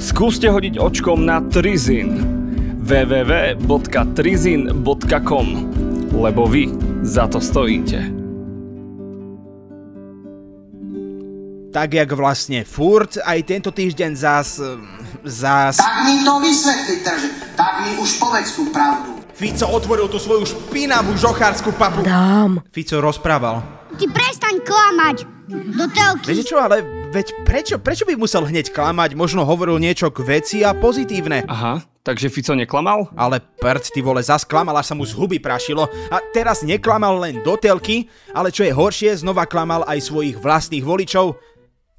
Skúste 0.01 0.49
hodiť 0.49 0.81
očkom 0.81 1.29
na 1.29 1.45
Trizin 1.53 2.17
www.trizin.com 2.89 5.47
lebo 6.09 6.49
vy 6.49 6.73
za 7.05 7.29
to 7.29 7.37
stojíte. 7.41 8.18
Tak 11.69 11.95
jak 11.95 12.09
vlastne 12.17 12.65
furt, 12.65 13.21
aj 13.21 13.39
tento 13.45 13.71
týždeň 13.71 14.11
zás... 14.17 14.57
zás... 15.25 15.77
Tak 15.77 15.97
mi 16.09 16.25
to 16.25 16.35
vysvetlite, 16.41 17.11
že 17.21 17.29
tak 17.53 17.85
mi 17.85 18.01
už 18.01 18.17
povedz 18.17 18.57
tú 18.57 18.73
pravdu. 18.73 19.21
Fico 19.39 19.71
otvoril 19.71 20.11
tú 20.11 20.19
svoju 20.19 20.51
špinavú 20.51 21.15
žochárskú 21.15 21.71
papu. 21.79 22.03
Dám. 22.03 22.59
Fico 22.75 22.99
rozprával. 22.99 23.63
Ty 23.95 24.05
prestaň 24.11 24.67
klamať 24.67 25.17
do 25.79 25.87
telky. 25.95 26.27
Viete 26.27 26.45
čo, 26.45 26.59
ale 26.59 26.83
veď 27.15 27.47
prečo, 27.47 27.77
prečo 27.79 28.03
by 28.03 28.19
musel 28.19 28.43
hneď 28.51 28.75
klamať? 28.75 29.15
Možno 29.15 29.47
hovoril 29.47 29.79
niečo 29.79 30.11
k 30.11 30.27
veci 30.27 30.67
a 30.67 30.75
pozitívne. 30.75 31.47
Aha, 31.47 31.79
takže 32.03 32.35
Fico 32.35 32.59
neklamal? 32.59 33.15
Ale 33.15 33.39
prd, 33.39 33.95
ty 33.95 34.03
vole, 34.03 34.19
zas 34.27 34.43
klamal, 34.43 34.75
až 34.75 34.91
sa 34.91 34.99
mu 34.99 35.07
z 35.07 35.15
huby 35.15 35.39
prašilo. 35.39 35.87
A 36.11 36.19
teraz 36.35 36.67
neklamal 36.67 37.23
len 37.23 37.39
do 37.47 37.55
telky, 37.55 38.11
ale 38.35 38.51
čo 38.51 38.67
je 38.67 38.75
horšie, 38.75 39.23
znova 39.23 39.47
klamal 39.47 39.87
aj 39.87 40.03
svojich 40.03 40.35
vlastných 40.35 40.83
voličov. 40.83 41.39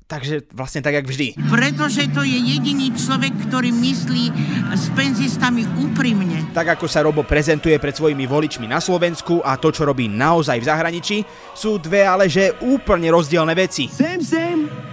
Takže 0.09 0.49
vlastne 0.57 0.81
tak, 0.81 0.97
jak 0.97 1.05
vždy. 1.05 1.37
Pretože 1.53 2.09
to 2.09 2.25
je 2.25 2.33
jediný 2.33 2.89
človek, 2.97 3.29
ktorý 3.45 3.69
myslí 3.69 4.33
s 4.73 4.89
penzistami 4.97 5.69
úprimne. 5.77 6.49
Tak 6.49 6.81
ako 6.81 6.89
sa 6.89 7.05
Robo 7.05 7.21
prezentuje 7.21 7.77
pred 7.77 7.93
svojimi 7.93 8.25
voličmi 8.25 8.65
na 8.65 8.81
Slovensku 8.81 9.45
a 9.45 9.61
to, 9.61 9.69
čo 9.69 9.85
robí 9.85 10.09
naozaj 10.09 10.57
v 10.57 10.65
zahraničí, 10.65 11.17
sú 11.53 11.77
dve 11.77 12.09
ale 12.09 12.25
že 12.25 12.57
úplne 12.65 13.13
rozdielne 13.13 13.53
veci. 13.53 13.85
Same, 13.85 14.25
same 14.25 14.88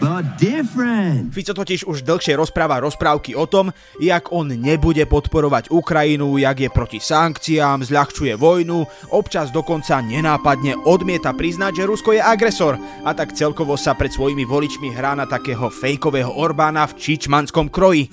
but 0.00 0.24
different. 0.40 1.30
Fico 1.30 1.52
totiž 1.54 1.84
už 1.84 2.02
dlhšie 2.02 2.34
rozpráva 2.34 2.80
rozprávky 2.80 3.36
o 3.36 3.44
tom, 3.46 3.70
jak 4.00 4.32
on 4.32 4.48
nebude 4.48 5.04
podporovať 5.06 5.68
Ukrajinu, 5.70 6.40
jak 6.40 6.56
je 6.66 6.70
proti 6.72 6.98
sankciám, 6.98 7.84
zľahčuje 7.84 8.34
vojnu, 8.34 8.88
občas 9.12 9.52
dokonca 9.52 10.00
nenápadne 10.00 10.80
odmieta 10.88 11.36
priznať, 11.36 11.84
že 11.84 11.88
Rusko 11.88 12.10
je 12.16 12.22
agresor 12.24 12.80
a 13.04 13.12
tak 13.12 13.36
celkovo 13.36 13.76
sa 13.76 13.92
pred 13.92 14.10
svojimi 14.10 14.48
voličmi 14.48 14.90
hrá 14.96 15.12
na 15.12 15.28
takého 15.28 15.68
fejkového 15.68 16.32
Orbána 16.32 16.88
v 16.88 16.96
čičmanskom 16.96 17.68
kroji. 17.68 18.08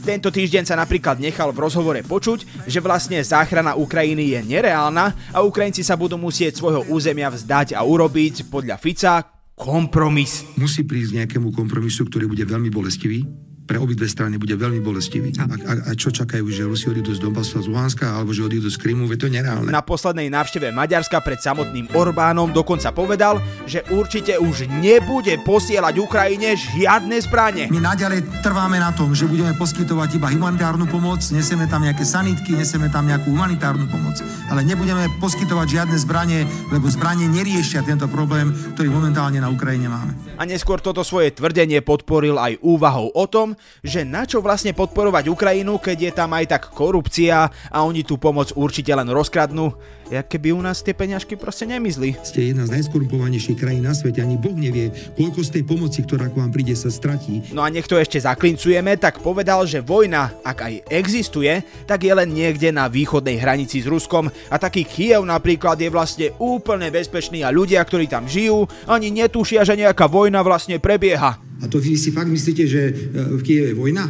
Tento 0.00 0.32
týždeň 0.32 0.64
sa 0.64 0.80
napríklad 0.80 1.20
nechal 1.20 1.52
v 1.52 1.60
rozhovore 1.60 2.00
počuť, 2.00 2.64
že 2.64 2.80
vlastne 2.80 3.20
záchrana 3.20 3.76
Ukrajiny 3.76 4.32
je 4.32 4.40
nereálna 4.40 5.12
a 5.28 5.44
Ukrajinci 5.44 5.84
sa 5.84 5.92
budú 5.92 6.16
musieť 6.16 6.56
svojho 6.56 6.88
územia 6.88 7.28
vzdať 7.28 7.76
a 7.76 7.84
urobiť 7.84 8.48
podľa 8.48 8.80
Fica 8.80 9.20
kompromis. 9.52 10.40
Musí 10.56 10.88
prísť 10.88 11.20
nejakému 11.20 11.52
kompromisu, 11.52 12.08
ktorý 12.08 12.32
bude 12.32 12.48
veľmi 12.48 12.72
bolestivý, 12.72 13.28
pre 13.70 13.78
obidve 13.78 14.10
strany 14.10 14.34
bude 14.34 14.58
veľmi 14.58 14.82
bolestivý. 14.82 15.30
A, 15.38 15.46
a, 15.46 15.72
a 15.86 15.90
čo 15.94 16.10
čakajú, 16.10 16.42
že 16.50 16.66
Rusi 16.66 16.90
odídu 16.90 17.14
z 17.14 17.22
Donbasu 17.22 17.62
a 17.62 17.62
z 17.62 17.70
Luhanska, 17.70 18.18
alebo 18.18 18.34
že 18.34 18.42
odídu 18.42 18.66
z 18.66 18.74
Krymu, 18.74 19.06
veď 19.06 19.18
to 19.22 19.26
je 19.30 19.34
nereálne. 19.38 19.70
Na 19.70 19.86
poslednej 19.86 20.26
návšteve 20.26 20.74
Maďarska 20.74 21.22
pred 21.22 21.38
samotným 21.38 21.94
Orbánom 21.94 22.50
dokonca 22.50 22.90
povedal, 22.90 23.38
že 23.70 23.86
určite 23.94 24.42
už 24.42 24.66
nebude 24.82 25.38
posielať 25.46 26.02
Ukrajine 26.02 26.58
žiadne 26.58 27.14
zbranie. 27.22 27.70
My 27.70 27.78
naďalej 27.78 28.42
trváme 28.42 28.82
na 28.82 28.90
tom, 28.90 29.14
že 29.14 29.30
budeme 29.30 29.54
poskytovať 29.54 30.18
iba 30.18 30.26
humanitárnu 30.34 30.90
pomoc, 30.90 31.22
nesieme 31.30 31.70
tam 31.70 31.86
nejaké 31.86 32.02
sanitky, 32.02 32.58
nesieme 32.58 32.90
tam 32.90 33.06
nejakú 33.06 33.30
humanitárnu 33.30 33.86
pomoc, 33.86 34.18
ale 34.50 34.66
nebudeme 34.66 35.06
poskytovať 35.22 35.66
žiadne 35.70 35.96
zbranie, 36.02 36.42
lebo 36.74 36.90
zbranie 36.90 37.30
neriešia 37.30 37.86
tento 37.86 38.10
problém, 38.10 38.50
ktorý 38.74 38.90
momentálne 38.90 39.38
na 39.38 39.46
Ukrajine 39.46 39.86
máme. 39.86 40.29
A 40.40 40.48
neskôr 40.48 40.80
toto 40.80 41.04
svoje 41.04 41.36
tvrdenie 41.36 41.84
podporil 41.84 42.40
aj 42.40 42.64
úvahou 42.64 43.12
o 43.12 43.24
tom, 43.28 43.52
že 43.84 44.08
na 44.08 44.24
čo 44.24 44.40
vlastne 44.40 44.72
podporovať 44.72 45.28
Ukrajinu, 45.28 45.76
keď 45.76 45.98
je 46.00 46.12
tam 46.16 46.32
aj 46.32 46.48
tak 46.48 46.62
korupcia 46.72 47.52
a 47.68 47.78
oni 47.84 48.08
tú 48.08 48.16
pomoc 48.16 48.48
určite 48.56 48.88
len 48.96 49.12
rozkradnú, 49.12 49.76
jak 50.10 50.26
keby 50.26 50.52
u 50.52 50.60
nás 50.60 50.82
tie 50.82 50.92
peňažky 50.92 51.38
proste 51.38 51.64
nemizli. 51.64 52.18
Ste 52.26 52.50
jedna 52.50 52.66
z 52.66 52.74
najskorumpovanejších 52.76 53.56
krajín 53.56 53.86
na 53.86 53.94
svete, 53.94 54.18
ani 54.18 54.34
Boh 54.34 54.58
nevie, 54.58 54.90
koľko 55.14 55.40
z 55.46 55.50
tej 55.54 55.62
pomoci, 55.64 56.02
ktorá 56.02 56.26
k 56.26 56.36
vám 56.36 56.50
príde, 56.50 56.74
sa 56.74 56.90
stratí. 56.90 57.46
No 57.54 57.62
a 57.62 57.70
nech 57.70 57.86
to 57.86 57.94
ešte 57.94 58.18
zaklincujeme, 58.18 58.98
tak 58.98 59.22
povedal, 59.22 59.62
že 59.64 59.80
vojna, 59.80 60.34
ak 60.42 60.58
aj 60.66 60.74
existuje, 60.90 61.62
tak 61.86 62.02
je 62.02 62.12
len 62.12 62.26
niekde 62.26 62.74
na 62.74 62.90
východnej 62.90 63.38
hranici 63.38 63.78
s 63.78 63.86
Ruskom 63.86 64.26
a 64.26 64.56
taký 64.58 64.82
Kiev 64.82 65.22
napríklad 65.22 65.78
je 65.78 65.88
vlastne 65.88 66.26
úplne 66.42 66.90
bezpečný 66.90 67.46
a 67.46 67.54
ľudia, 67.54 67.78
ktorí 67.86 68.10
tam 68.10 68.26
žijú, 68.26 68.66
ani 68.90 69.14
netušia, 69.14 69.62
že 69.62 69.78
nejaká 69.78 70.10
vojna 70.10 70.42
vlastne 70.42 70.82
prebieha. 70.82 71.38
A 71.60 71.64
to 71.68 71.78
vy 71.78 71.94
si 71.94 72.10
fakt 72.10 72.32
myslíte, 72.32 72.64
že 72.64 72.82
e, 72.88 72.92
v 73.36 73.42
Kieve 73.44 73.66
je 73.72 73.78
vojna? 73.78 74.08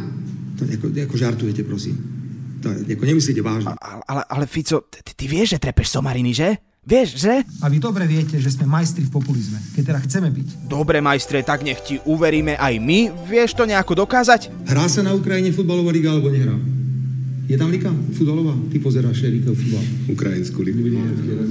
To 0.57 0.63
ako, 0.63 0.87
ako 0.95 1.15
žartujete, 1.19 1.61
prosím. 1.67 2.20
To 2.61 2.69
nemyslíte 2.85 3.41
vážne. 3.41 3.73
Ale, 3.77 4.01
ale, 4.05 4.21
ale 4.29 4.45
Fico, 4.45 4.85
ty, 4.87 5.01
ty 5.01 5.25
vieš, 5.25 5.57
že 5.57 5.61
trepeš 5.61 5.91
somariny, 5.91 6.31
že? 6.31 6.49
Vieš, 6.81 7.09
že? 7.13 7.45
A 7.61 7.69
vy 7.69 7.77
dobre 7.77 8.09
viete, 8.09 8.41
že 8.41 8.49
sme 8.49 8.65
majstri 8.65 9.05
v 9.05 9.13
populizme, 9.13 9.61
keď 9.77 9.83
teda 9.93 9.99
chceme 10.01 10.33
byť. 10.33 10.65
Dobre, 10.65 10.97
majstre, 10.97 11.45
tak 11.45 11.61
nech 11.61 11.77
ti 11.85 12.01
uveríme 12.09 12.57
aj 12.57 12.73
my. 12.81 13.13
Vieš 13.29 13.53
to 13.53 13.69
nejako 13.69 14.01
dokázať? 14.01 14.49
Hrá 14.65 14.89
sa 14.89 15.05
na 15.05 15.13
Ukrajine 15.13 15.53
futbalová 15.53 15.93
liga 15.93 16.09
alebo 16.09 16.33
nehrá? 16.33 16.57
Je 17.51 17.59
tam 17.59 17.67
liga 17.67 17.91
futbalová? 18.15 18.55
Ty 18.71 18.79
pozeráš 18.79 19.27
liga 19.27 19.51
futbal. 19.51 19.83
Ukrajinskú 20.07 20.63
ligu. 20.63 20.87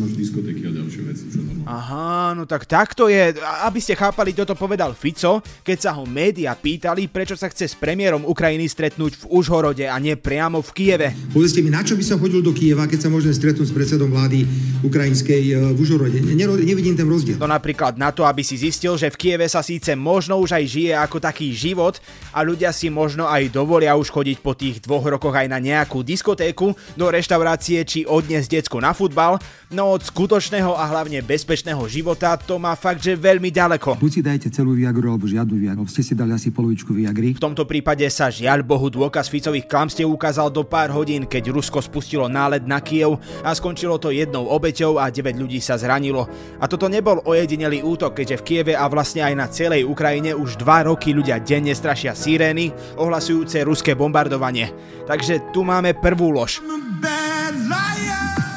Máš 0.00 0.16
diskotéky 0.16 0.64
a 0.64 0.72
ďalšie 0.72 1.00
veci. 1.04 1.28
Čo 1.28 1.44
Aha, 1.68 2.32
no 2.32 2.48
tak 2.48 2.64
takto 2.64 3.12
je. 3.12 3.36
Aby 3.68 3.84
ste 3.84 3.92
chápali, 3.92 4.32
toto 4.32 4.56
povedal 4.56 4.96
Fico, 4.96 5.44
keď 5.60 5.76
sa 5.76 5.90
ho 5.92 6.08
média 6.08 6.56
pýtali, 6.56 7.04
prečo 7.12 7.36
sa 7.36 7.52
chce 7.52 7.68
s 7.68 7.76
premiérom 7.76 8.24
Ukrajiny 8.24 8.64
stretnúť 8.64 9.12
v 9.20 9.24
Užhorode 9.28 9.84
a 9.84 9.92
nie 10.00 10.16
priamo 10.16 10.64
v 10.64 10.70
Kieve. 10.72 11.08
Povedzte 11.36 11.60
mi, 11.60 11.68
na 11.68 11.84
čo 11.84 12.00
by 12.00 12.04
som 12.08 12.16
chodil 12.16 12.40
do 12.40 12.56
Kieva, 12.56 12.88
keď 12.88 13.04
sa 13.04 13.12
môžem 13.12 13.36
stretnúť 13.36 13.68
s 13.68 13.74
predsedom 13.76 14.08
vlády 14.08 14.48
ukrajinskej 14.80 15.42
e, 15.52 15.76
v 15.76 15.78
Užhorode? 15.84 16.16
Nevidím 16.64 16.96
ten 16.96 17.04
rozdiel. 17.04 17.36
No 17.36 17.44
napríklad 17.44 18.00
na 18.00 18.08
to, 18.08 18.24
aby 18.24 18.40
si 18.40 18.56
zistil, 18.56 18.96
že 18.96 19.12
v 19.12 19.20
Kieve 19.20 19.44
sa 19.52 19.60
síce 19.60 19.92
možno 19.92 20.40
už 20.40 20.56
aj 20.56 20.64
žije 20.64 20.92
ako 20.96 21.20
taký 21.20 21.52
život 21.52 22.00
a 22.32 22.40
ľudia 22.40 22.72
si 22.72 22.88
možno 22.88 23.28
aj 23.28 23.52
dovolia 23.52 23.92
už 24.00 24.08
chodiť 24.08 24.40
po 24.40 24.56
tých 24.56 24.80
dvoch 24.80 25.04
rokoch 25.04 25.36
aj 25.36 25.44
na 25.44 25.60
nejakú 25.90 26.06
diskotéku, 26.06 26.70
do 26.94 27.10
reštaurácie 27.10 27.82
či 27.82 28.06
odniesť 28.06 28.62
decko 28.62 28.78
na 28.78 28.94
futbal, 28.94 29.42
no 29.74 29.98
od 29.98 30.06
skutočného 30.06 30.78
a 30.78 30.86
hlavne 30.86 31.18
bezpečného 31.18 31.82
života 31.90 32.38
to 32.38 32.62
má 32.62 32.78
fakt, 32.78 33.02
že 33.02 33.18
veľmi 33.18 33.50
ďaleko. 33.50 33.98
Buď 33.98 34.10
si 34.14 34.22
dajte 34.22 34.54
celú 34.54 34.78
Viagru 34.78 35.10
alebo 35.10 35.26
žiadnu 35.26 35.58
Viagru. 35.58 35.90
Ste 35.90 36.06
si 36.06 36.14
dali 36.14 36.30
asi 36.30 36.54
polovičku 36.54 36.94
Viagry. 36.94 37.34
V 37.34 37.42
tomto 37.42 37.66
prípade 37.66 38.06
sa 38.06 38.30
žiaľ 38.30 38.62
Bohu 38.62 38.86
dôkaz 38.86 39.26
Ficových 39.26 39.66
klamstiev 39.66 40.06
ukázal 40.06 40.54
do 40.54 40.62
pár 40.62 40.94
hodín, 40.94 41.26
keď 41.26 41.50
Rusko 41.50 41.82
spustilo 41.82 42.30
nálet 42.30 42.62
na 42.62 42.78
Kiev 42.78 43.18
a 43.42 43.50
skončilo 43.50 43.98
to 43.98 44.14
jednou 44.14 44.46
obeťou 44.46 45.02
a 45.02 45.10
9 45.10 45.42
ľudí 45.42 45.58
sa 45.58 45.74
zranilo. 45.74 46.30
A 46.62 46.70
toto 46.70 46.86
nebol 46.86 47.18
ojedinelý 47.26 47.82
útok, 47.82 48.22
keďže 48.22 48.38
v 48.38 48.46
Kieve 48.46 48.74
a 48.78 48.86
vlastne 48.86 49.26
aj 49.26 49.34
na 49.34 49.50
celej 49.50 49.82
Ukrajine 49.82 50.38
už 50.38 50.54
dva 50.62 50.86
roky 50.86 51.10
ľudia 51.10 51.42
denne 51.42 51.74
strašia 51.74 52.14
sirény 52.14 52.70
ohlasujúce 52.94 53.66
ruské 53.66 53.98
bombardovanie. 53.98 54.70
Takže 55.10 55.50
tu 55.50 55.66
máme 55.70 55.94
prvú 55.94 56.34
lož 56.34 56.58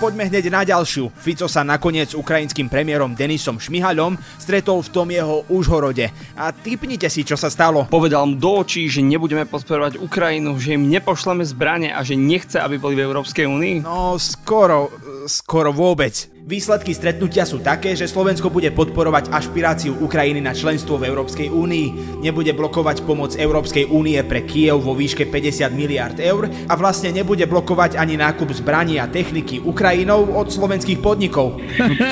poďme 0.04 0.28
hneď 0.28 0.52
na 0.52 0.68
ďalšiu. 0.68 1.16
Fico 1.16 1.48
sa 1.48 1.64
nakoniec 1.64 2.12
s 2.12 2.20
ukrajinským 2.20 2.68
premiérom 2.68 3.16
Denisom 3.16 3.56
Šmihaľom 3.56 4.20
stretol 4.36 4.84
v 4.84 4.92
tom 4.92 5.08
jeho 5.08 5.48
Užhorode. 5.48 6.12
A 6.36 6.52
typnite 6.52 7.08
si, 7.08 7.24
čo 7.24 7.40
sa 7.40 7.48
stalo. 7.48 7.88
Povedal 7.88 8.28
mu 8.28 8.36
do 8.36 8.52
očí, 8.52 8.92
že 8.92 9.00
nebudeme 9.00 9.48
podporovať 9.48 10.04
Ukrajinu, 10.04 10.60
že 10.60 10.76
im 10.76 10.92
nepošleme 10.92 11.48
zbranie 11.48 11.96
a 11.96 12.04
že 12.04 12.20
nechce, 12.20 12.60
aby 12.60 12.76
boli 12.76 13.00
v 13.00 13.08
Európskej 13.08 13.48
únii? 13.48 13.88
No, 13.88 14.20
skoro, 14.20 14.92
skoro 15.24 15.72
vôbec. 15.72 16.33
Výsledky 16.44 16.92
stretnutia 16.92 17.48
sú 17.48 17.64
také, 17.64 17.96
že 17.96 18.04
Slovensko 18.04 18.52
bude 18.52 18.68
podporovať 18.76 19.32
ašpiráciu 19.32 19.96
Ukrajiny 20.04 20.44
na 20.44 20.52
členstvo 20.52 21.00
v 21.00 21.08
Európskej 21.08 21.48
únii, 21.48 22.20
nebude 22.20 22.52
blokovať 22.52 23.08
pomoc 23.08 23.40
Európskej 23.40 23.88
únie 23.88 24.20
pre 24.28 24.44
Kiev 24.44 24.84
vo 24.84 24.92
výške 24.92 25.32
50 25.32 25.72
miliard 25.72 26.20
eur 26.20 26.52
a 26.68 26.74
vlastne 26.76 27.16
nebude 27.16 27.48
blokovať 27.48 27.96
ani 27.96 28.20
nákup 28.20 28.52
zbraní 28.60 29.00
a 29.00 29.08
techniky 29.08 29.64
Ukrajinou 29.64 30.36
od 30.36 30.52
slovenských 30.52 31.00
podnikov. 31.00 31.64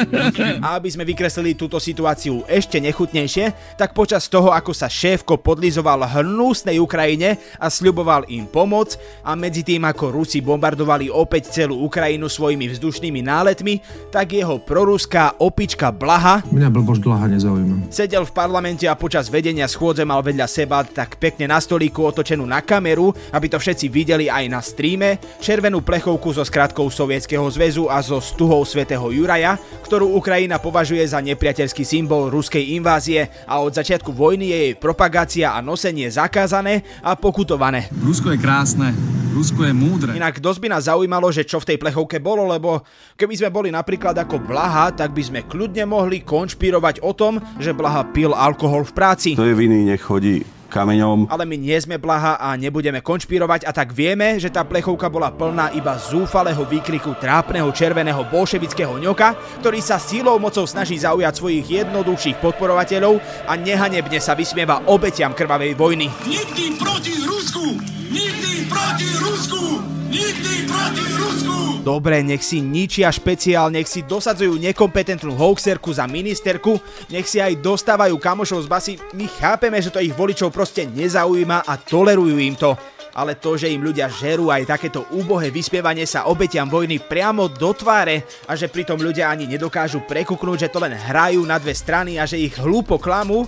A 0.63 0.79
aby 0.79 0.87
sme 0.87 1.03
vykreslili 1.03 1.57
túto 1.57 1.75
situáciu 1.81 2.47
ešte 2.47 2.79
nechutnejšie, 2.79 3.75
tak 3.75 3.91
počas 3.91 4.31
toho, 4.31 4.55
ako 4.55 4.71
sa 4.71 4.87
šéfko 4.87 5.43
podlizoval 5.43 6.07
hnusnej 6.07 6.79
Ukrajine 6.79 7.35
a 7.59 7.67
sľuboval 7.67 8.29
im 8.31 8.47
pomoc 8.47 8.95
a 9.27 9.35
medzi 9.35 9.65
tým, 9.65 9.83
ako 9.83 10.15
Rusi 10.15 10.39
bombardovali 10.39 11.11
opäť 11.11 11.51
celú 11.51 11.83
Ukrajinu 11.83 12.31
svojimi 12.31 12.71
vzdušnými 12.71 13.19
náletmi, 13.25 13.73
tak 14.13 14.20
tak 14.21 14.38
jeho 14.38 14.62
proruská 14.62 15.41
opička 15.41 15.89
Blaha 15.89 16.45
Mňa 16.53 16.69
blbož 16.69 17.01
Blaha 17.01 17.25
nezaujíma. 17.25 17.89
sedel 17.89 18.21
v 18.21 18.29
parlamente 18.29 18.86
a 18.86 18.93
počas 18.93 19.34
vedenia 19.34 19.65
schôdze 19.65 20.05
mal 20.05 20.21
vedľa 20.21 20.45
seba 20.45 20.86
tak 20.86 21.17
pekne 21.17 21.49
na 21.49 21.57
stolíku 21.57 22.05
otočenú 22.05 22.45
na 22.45 22.62
kameru, 22.62 23.10
aby 23.34 23.49
to 23.49 23.57
všetci 23.57 23.89
videli 23.89 24.29
aj 24.29 24.45
na 24.45 24.62
streame, 24.62 25.17
červenú 25.41 25.81
plechovku 25.81 26.38
so 26.38 26.45
skratkou 26.45 26.86
Sovietskeho 26.93 27.49
zväzu 27.49 27.89
a 27.89 27.97
so 28.05 28.21
stuhou 28.21 28.62
svätého 28.62 29.10
Juraja, 29.10 29.57
ktorú 29.89 30.13
Ukrajina 30.13 30.62
považuje 30.62 31.01
za 31.01 31.17
nepriateľský 31.17 31.81
symbol 31.81 32.29
ruskej 32.29 32.77
invázie 32.77 33.25
a 33.49 33.57
od 33.57 33.73
začiatku 33.73 34.13
vojny 34.13 34.53
je 34.53 34.57
jej 34.69 34.73
propagácia 34.77 35.49
a 35.49 35.65
nosenie 35.65 36.05
zakázané 36.13 36.86
a 37.01 37.17
pokutované. 37.17 37.89
Rusko 38.05 38.29
je 38.29 38.38
krásne, 38.38 38.93
Rusko 39.31 39.63
je 39.63 39.71
múdre. 39.71 40.12
Inak 40.12 40.43
dosť 40.43 40.60
by 40.60 40.67
nás 40.67 40.91
zaujímalo, 40.91 41.31
že 41.31 41.47
čo 41.47 41.63
v 41.63 41.71
tej 41.71 41.77
plechovke 41.79 42.19
bolo, 42.19 42.43
lebo 42.51 42.84
keby 43.15 43.39
sme 43.39 43.47
boli 43.47 43.71
napríklad 43.71 44.11
napríklad 44.12 44.28
ako 44.28 44.38
Blaha, 44.43 44.91
tak 44.91 45.15
by 45.15 45.24
sme 45.24 45.39
kľudne 45.47 45.88
mohli 45.88 46.19
konšpirovať 46.19 47.00
o 47.00 47.15
tom, 47.15 47.39
že 47.63 47.71
Blaha 47.71 48.04
pil 48.12 48.36
alkohol 48.36 48.84
v 48.84 48.91
práci. 48.91 49.30
To 49.39 49.47
je 49.47 49.56
viny, 49.56 49.88
nech 49.88 50.04
chodí 50.04 50.43
kameňom. 50.71 51.28
Ale 51.28 51.43
my 51.43 51.60
nie 51.60 51.76
sme 51.84 52.00
Blaha 52.00 52.39
a 52.39 52.56
nebudeme 52.56 53.04
konšpirovať 53.04 53.67
a 53.67 53.76
tak 53.76 53.91
vieme, 53.91 54.39
že 54.39 54.47
tá 54.47 54.63
plechovka 54.63 55.12
bola 55.12 55.28
plná 55.28 55.76
iba 55.76 56.00
zúfalého 56.00 56.63
výkriku 56.63 57.12
trápneho 57.19 57.67
červeného 57.76 58.24
bolševického 58.32 58.95
ňoka, 59.04 59.36
ktorý 59.60 59.84
sa 59.84 60.00
sílou 60.00 60.39
mocou 60.39 60.63
snaží 60.63 60.95
zaujať 60.95 61.36
svojich 61.36 61.67
jednoduchších 61.84 62.39
podporovateľov 62.39 63.19
a 63.52 63.54
nehanebne 63.60 64.24
sa 64.24 64.32
vysmieva 64.32 64.88
obetiam 64.88 65.36
krvavej 65.36 65.76
vojny. 65.76 66.08
Nikdy 66.24 66.80
proti 66.80 67.19
Rusku! 67.19 68.00
Nikdy 68.12 68.67
proti 68.67 69.08
Rusku! 69.24 69.63
Nikdy 70.12 70.67
proti 70.67 71.06
Rusku! 71.15 71.80
Dobre, 71.80 72.19
nech 72.19 72.43
si 72.43 72.60
ničia 72.60 73.08
špeciál, 73.08 73.71
nech 73.71 73.88
si 73.88 74.04
dosadzujú 74.04 74.60
nekompetentnú 74.60 75.32
hoaxerku 75.32 75.95
za 75.95 76.12
ministerku, 76.12 76.76
nech 77.08 77.24
si 77.24 77.39
aj 77.39 77.63
dostávajú 77.63 78.19
kamošov 78.19 78.67
z 78.67 78.67
basy. 78.67 78.93
My 79.15 79.32
chápeme, 79.32 79.80
že 79.80 79.95
to 79.95 80.04
ich 80.04 80.12
voličov 80.12 80.52
proste 80.52 80.91
nezaujíma 80.91 81.63
a 81.63 81.74
tolerujú 81.80 82.36
im 82.36 82.60
to. 82.60 82.76
Ale 83.15 83.39
to, 83.39 83.56
že 83.56 83.71
im 83.71 83.80
ľudia 83.80 84.12
žerú 84.12 84.52
aj 84.52 84.67
takéto 84.67 85.08
úbohé 85.15 85.47
vyspievanie 85.47 86.04
sa 86.04 86.28
obetiam 86.28 86.67
vojny 86.67 87.00
priamo 87.00 87.47
do 87.47 87.71
tváre 87.71 88.28
a 88.43 88.60
že 88.60 88.67
pritom 88.67 89.00
ľudia 89.00 89.32
ani 89.32 89.47
nedokážu 89.47 90.04
prekuknúť, 90.04 90.67
že 90.67 90.71
to 90.76 90.84
len 90.84 91.00
hrajú 91.00 91.47
na 91.47 91.56
dve 91.63 91.71
strany 91.71 92.19
a 92.19 92.28
že 92.28 92.43
ich 92.43 92.60
hlúpo 92.60 93.00
klamú, 93.00 93.47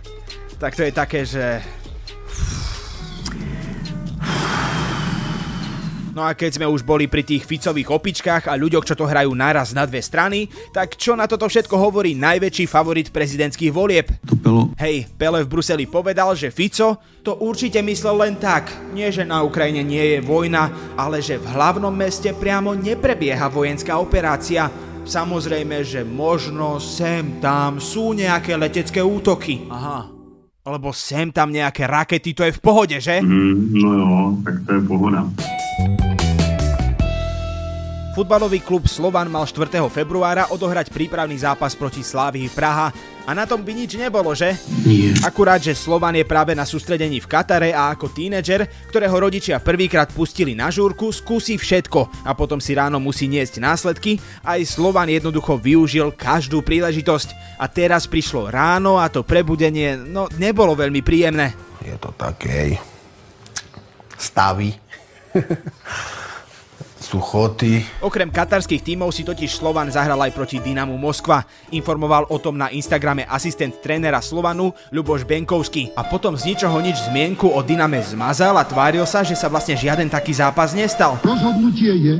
tak 0.64 0.72
to 0.72 0.80
je 0.80 0.92
také, 0.96 1.28
že 1.28 1.60
No 6.18 6.26
a 6.26 6.34
keď 6.34 6.58
sme 6.58 6.66
už 6.66 6.82
boli 6.82 7.06
pri 7.06 7.22
tých 7.22 7.46
Ficových 7.46 7.94
opičkách 7.94 8.50
a 8.50 8.58
ľuďoch, 8.58 8.82
čo 8.82 8.98
to 8.98 9.06
hrajú 9.06 9.30
naraz 9.38 9.70
na 9.70 9.86
dve 9.86 10.02
strany, 10.02 10.50
tak 10.74 10.98
čo 10.98 11.14
na 11.14 11.30
toto 11.30 11.46
všetko 11.46 11.78
hovorí 11.78 12.18
najväčší 12.18 12.66
favorit 12.66 13.14
prezidentských 13.14 13.70
volieb? 13.70 14.10
To 14.26 14.34
Pelo. 14.34 14.74
Hej, 14.82 15.06
Pele 15.14 15.46
v 15.46 15.50
Bruseli 15.54 15.86
povedal, 15.86 16.34
že 16.34 16.50
Fico 16.50 16.98
to 17.22 17.38
určite 17.38 17.78
myslel 17.86 18.18
len 18.18 18.34
tak. 18.34 18.66
Nie, 18.90 19.14
že 19.14 19.22
na 19.22 19.46
Ukrajine 19.46 19.86
nie 19.86 20.18
je 20.18 20.26
vojna, 20.26 20.98
ale 20.98 21.22
že 21.22 21.38
v 21.38 21.54
hlavnom 21.54 21.94
meste 21.94 22.34
priamo 22.34 22.74
neprebieha 22.74 23.46
vojenská 23.46 23.94
operácia. 24.02 24.66
Samozrejme, 25.06 25.86
že 25.86 26.02
možno 26.02 26.82
sem 26.82 27.38
tam 27.38 27.78
sú 27.78 28.10
nejaké 28.10 28.58
letecké 28.58 28.98
útoky. 28.98 29.70
Aha, 29.70 30.10
Lebo 30.66 30.90
sem 30.90 31.30
tam 31.30 31.54
nejaké 31.54 31.86
rakety, 31.86 32.34
to 32.34 32.42
je 32.42 32.58
v 32.58 32.58
pohode, 32.58 32.98
že? 32.98 33.22
Mm, 33.22 33.70
no 33.70 33.88
jo, 33.94 34.10
tak 34.42 34.66
to 34.66 34.70
je 34.74 34.82
pohoda. 34.82 35.22
Futbalový 38.18 38.66
klub 38.66 38.90
Slovan 38.90 39.30
mal 39.30 39.46
4. 39.46 39.78
februára 39.86 40.50
odohrať 40.50 40.90
prípravný 40.90 41.38
zápas 41.38 41.78
proti 41.78 42.02
Slávii 42.02 42.50
Praha 42.50 42.90
a 43.22 43.30
na 43.30 43.46
tom 43.46 43.62
by 43.62 43.70
nič 43.70 43.94
nebolo, 43.94 44.34
že? 44.34 44.58
Nie. 44.82 45.14
Akurát, 45.22 45.62
že 45.62 45.78
Slovan 45.78 46.18
je 46.18 46.26
práve 46.26 46.50
na 46.50 46.66
sústredení 46.66 47.22
v 47.22 47.30
Katare 47.30 47.70
a 47.70 47.94
ako 47.94 48.10
tínedžer, 48.10 48.90
ktorého 48.90 49.14
rodičia 49.22 49.62
prvýkrát 49.62 50.10
pustili 50.10 50.58
na 50.58 50.66
žúrku, 50.66 51.14
skúsi 51.14 51.54
všetko 51.54 52.26
a 52.26 52.34
potom 52.34 52.58
si 52.58 52.74
ráno 52.74 52.98
musí 52.98 53.30
niesť 53.30 53.62
následky, 53.62 54.18
aj 54.42 54.66
Slovan 54.66 55.14
jednoducho 55.14 55.54
využil 55.54 56.10
každú 56.10 56.66
príležitosť. 56.66 57.62
A 57.62 57.70
teraz 57.70 58.10
prišlo 58.10 58.50
ráno 58.50 58.98
a 58.98 59.06
to 59.14 59.22
prebudenie, 59.22 59.94
no 59.94 60.26
nebolo 60.42 60.74
veľmi 60.74 61.06
príjemné. 61.06 61.54
Je 61.86 61.94
to 62.02 62.10
také 62.18 62.82
stavy. 64.18 64.74
suchoty. 67.08 67.80
Okrem 68.04 68.28
katarských 68.28 68.84
tímov 68.84 69.08
si 69.16 69.24
totiž 69.24 69.56
Slovan 69.56 69.88
zahral 69.88 70.20
aj 70.20 70.36
proti 70.36 70.60
Dynamu 70.60 71.00
Moskva. 71.00 71.48
Informoval 71.72 72.28
o 72.28 72.36
tom 72.36 72.60
na 72.60 72.68
Instagrame 72.68 73.24
asistent 73.24 73.80
trénera 73.80 74.20
Slovanu 74.20 74.76
Ľuboš 74.92 75.24
Benkovský. 75.24 75.96
A 75.96 76.04
potom 76.04 76.36
z 76.36 76.52
ničoho 76.52 76.76
nič 76.84 77.00
zmienku 77.08 77.48
o 77.48 77.60
Dyname 77.64 78.04
zmazal 78.04 78.60
a 78.60 78.68
tváril 78.68 79.08
sa, 79.08 79.24
že 79.24 79.32
sa 79.32 79.48
vlastne 79.48 79.72
žiaden 79.72 80.12
taký 80.12 80.36
zápas 80.36 80.76
nestal. 80.76 81.16
Rozhodnutie 81.24 81.96
je, 81.96 82.14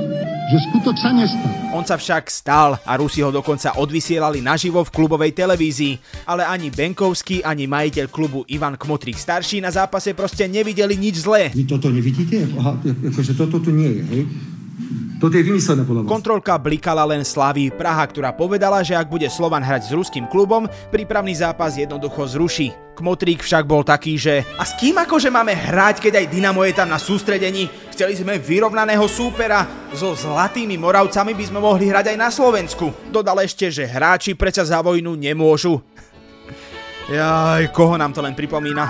že 0.48 0.56
skutok 0.72 0.96
sa 0.96 1.12
nestal. 1.12 1.52
On 1.76 1.84
sa 1.84 2.00
však 2.00 2.32
stal 2.32 2.80
a 2.80 2.96
Rusi 2.96 3.20
ho 3.20 3.28
dokonca 3.28 3.76
odvysielali 3.76 4.40
naživo 4.40 4.80
v 4.88 4.94
klubovej 4.94 5.36
televízii. 5.36 6.24
Ale 6.24 6.48
ani 6.48 6.72
Benkovský, 6.72 7.44
ani 7.44 7.68
majiteľ 7.68 8.08
klubu 8.08 8.48
Ivan 8.48 8.80
Kmotrik 8.80 9.20
starší 9.20 9.60
na 9.60 9.68
zápase 9.68 10.16
proste 10.16 10.48
nevideli 10.48 10.96
nič 10.96 11.28
zlé. 11.28 11.52
Vy 11.52 11.68
toto 11.68 11.92
nevidíte? 11.92 12.48
Aha, 12.56 12.80
akože 13.12 13.36
toto 13.36 13.60
tu 13.60 13.68
nie 13.68 14.00
je, 14.00 14.04
hej? 14.08 14.24
Toto 15.18 15.34
je 15.34 15.42
vymyslené 15.42 15.82
podľa 15.82 16.06
vás. 16.06 16.14
Kontrolka 16.14 16.54
blikala 16.62 17.02
len 17.02 17.26
Slavii 17.26 17.74
Praha, 17.74 18.06
ktorá 18.06 18.30
povedala, 18.30 18.86
že 18.86 18.94
ak 18.94 19.10
bude 19.10 19.26
Slovan 19.26 19.66
hrať 19.66 19.90
s 19.90 19.94
ruským 19.94 20.30
klubom, 20.30 20.70
prípravný 20.94 21.34
zápas 21.34 21.74
jednoducho 21.74 22.22
zruší. 22.38 22.70
Kmotrík 22.94 23.42
však 23.42 23.66
bol 23.66 23.82
taký, 23.82 24.14
že 24.14 24.46
a 24.54 24.62
s 24.62 24.78
kým 24.78 24.94
akože 24.94 25.34
máme 25.34 25.58
hrať, 25.58 26.06
keď 26.06 26.22
aj 26.22 26.30
Dynamo 26.30 26.62
je 26.62 26.74
tam 26.74 26.94
na 26.94 27.02
sústredení? 27.02 27.66
Chceli 27.90 28.14
sme 28.14 28.38
vyrovnaného 28.38 29.02
súpera, 29.10 29.66
so 29.90 30.14
zlatými 30.14 30.78
Moravcami 30.78 31.34
by 31.34 31.44
sme 31.50 31.58
mohli 31.58 31.90
hrať 31.90 32.14
aj 32.14 32.18
na 32.18 32.30
Slovensku. 32.30 33.10
Dodal 33.10 33.42
ešte, 33.42 33.74
že 33.74 33.90
hráči 33.90 34.38
predsa 34.38 34.62
za 34.62 34.78
vojnu 34.78 35.18
nemôžu. 35.18 35.82
Jaj, 37.10 37.74
koho 37.74 37.98
nám 37.98 38.14
to 38.14 38.22
len 38.22 38.38
pripomína? 38.38 38.86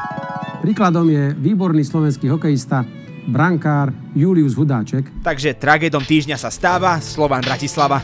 Príkladom 0.61 1.09
je 1.09 1.33
výborný 1.41 1.81
slovenský 1.89 2.29
hokejista 2.29 2.85
brankár 3.29 3.93
Julius 4.17 4.57
Hudáček. 4.57 5.13
Takže 5.21 5.53
tragédom 5.61 6.01
týždňa 6.01 6.41
sa 6.41 6.49
stáva 6.49 6.97
Slovan 7.05 7.45
Bratislava. 7.45 8.01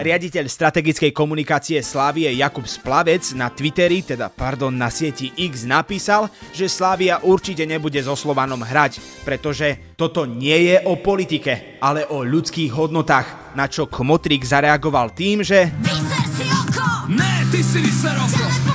Riaditeľ 0.00 0.44
strategickej 0.50 1.12
komunikácie 1.14 1.78
Slávie 1.80 2.28
Jakub 2.36 2.66
Splavec 2.68 3.32
na 3.32 3.48
Twitteri, 3.48 4.04
teda 4.04 4.28
pardon, 4.28 4.74
na 4.74 4.92
sieti 4.92 5.32
X 5.32 5.64
napísal, 5.64 6.28
že 6.52 6.68
Slávia 6.68 7.22
určite 7.24 7.64
nebude 7.64 8.02
so 8.02 8.18
Slovanom 8.18 8.60
hrať, 8.60 9.00
pretože 9.24 9.94
toto 9.96 10.26
nie 10.28 10.68
je 10.68 10.76
o 10.84 11.00
politike, 11.00 11.80
ale 11.80 12.04
o 12.08 12.26
ľudských 12.26 12.74
hodnotách, 12.74 13.56
na 13.56 13.70
čo 13.70 13.88
Kmotrik 13.88 14.44
zareagoval 14.44 15.16
tým, 15.16 15.40
že... 15.46 15.70
Vyser 15.80 16.26
si 16.34 16.46
oko! 16.48 17.08
Ne, 17.08 17.46
ty 17.48 17.60
si 17.64 17.78
vyser 17.78 18.16
oko! 18.18 18.69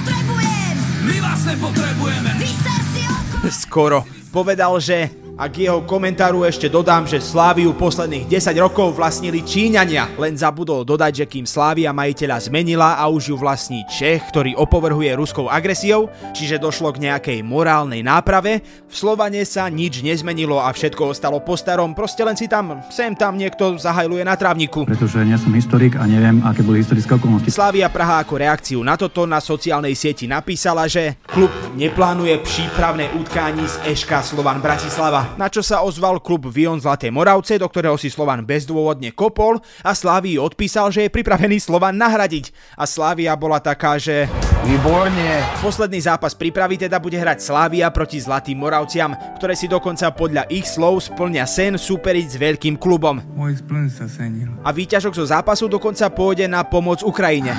Skoro. 3.51 4.03
Povedal, 4.33 4.81
že 4.81 5.24
a 5.35 5.51
k 5.51 5.67
jeho 5.67 5.83
komentáru 5.83 6.47
ešte 6.47 6.71
dodám, 6.71 7.03
že 7.03 7.19
Sláviu 7.19 7.75
posledných 7.75 8.23
10 8.31 8.55
rokov 8.55 8.95
vlastnili 8.95 9.43
Číňania. 9.43 10.07
Len 10.15 10.39
zabudol 10.39 10.87
dodať, 10.87 11.23
že 11.23 11.25
kým 11.27 11.43
Slávia 11.43 11.91
majiteľa 11.91 12.47
zmenila 12.47 12.95
a 12.95 13.11
už 13.11 13.31
ju 13.31 13.35
vlastní 13.35 13.83
Čech, 13.91 14.23
ktorý 14.31 14.55
opovrhuje 14.55 15.11
ruskou 15.19 15.51
agresiou, 15.51 16.07
čiže 16.31 16.55
došlo 16.55 16.95
k 16.95 17.11
nejakej 17.11 17.39
morálnej 17.43 17.99
náprave, 17.99 18.63
v 18.87 18.95
Slovane 18.95 19.43
sa 19.43 19.67
nič 19.67 19.99
nezmenilo 19.99 20.55
a 20.55 20.71
všetko 20.71 21.11
ostalo 21.11 21.43
po 21.43 21.59
starom, 21.59 21.91
proste 21.91 22.23
len 22.23 22.39
si 22.39 22.47
tam, 22.47 22.79
sem 22.87 23.11
tam 23.11 23.35
niekto 23.35 23.75
zahajluje 23.75 24.23
na 24.23 24.39
trávniku. 24.39 24.87
Pretože 24.87 25.19
nie 25.27 25.35
som 25.35 25.51
historik 25.51 25.99
a 25.99 26.07
neviem, 26.07 26.39
aké 26.47 26.63
boli 26.63 26.79
historické 26.79 27.19
okolnosti. 27.19 27.51
Slávia 27.51 27.91
Praha 27.91 28.23
ako 28.23 28.39
reakciu 28.39 28.79
na 28.87 28.95
toto 28.95 29.27
na 29.27 29.43
sociálnej 29.43 29.99
sieti 29.99 30.31
napísala, 30.31 30.87
že 30.87 31.19
klub 31.27 31.51
neplánuje 31.75 32.39
prípravné 32.39 33.11
utkání 33.19 33.67
z 33.67 33.75
Eška 33.91 34.23
Slovan 34.23 34.63
Bratislava 34.63 35.24
na 35.35 35.49
čo 35.49 35.65
sa 35.65 35.81
ozval 35.81 36.21
klub 36.21 36.45
Vion 36.47 36.77
Zlaté 36.77 37.09
Moravce, 37.09 37.57
do 37.57 37.65
ktorého 37.65 37.97
si 37.97 38.13
Slovan 38.13 38.45
bezdôvodne 38.45 39.09
kopol 39.11 39.57
a 39.81 39.91
Slávii 39.97 40.37
odpísal, 40.37 40.93
že 40.93 41.05
je 41.07 41.13
pripravený 41.13 41.57
Slovan 41.57 41.97
nahradiť. 41.97 42.53
A 42.77 42.85
Slávia 42.85 43.33
bola 43.33 43.57
taká, 43.57 43.97
že... 43.97 44.29
Výborne. 44.65 45.45
Posledný 45.61 46.01
zápas 46.01 46.33
prípravy 46.33 46.81
teda 46.81 46.97
bude 46.97 47.21
hrať 47.21 47.37
Slávia 47.37 47.85
proti 47.93 48.17
Zlatým 48.17 48.57
Moravciam, 48.57 49.13
ktoré 49.37 49.53
si 49.53 49.69
dokonca 49.69 50.09
podľa 50.09 50.49
ich 50.49 50.65
slov 50.65 51.05
splňa 51.05 51.45
sen 51.45 51.77
superiť 51.77 52.25
s 52.33 52.35
veľkým 52.41 52.81
klubom. 52.81 53.21
Môj 53.37 53.61
splň 53.61 53.85
sa 53.93 54.09
senil. 54.09 54.49
A 54.65 54.73
výťažok 54.73 55.13
zo 55.13 55.25
zápasu 55.29 55.69
dokonca 55.69 56.09
pôjde 56.09 56.49
na 56.49 56.65
pomoc 56.65 57.05
Ukrajine. 57.05 57.53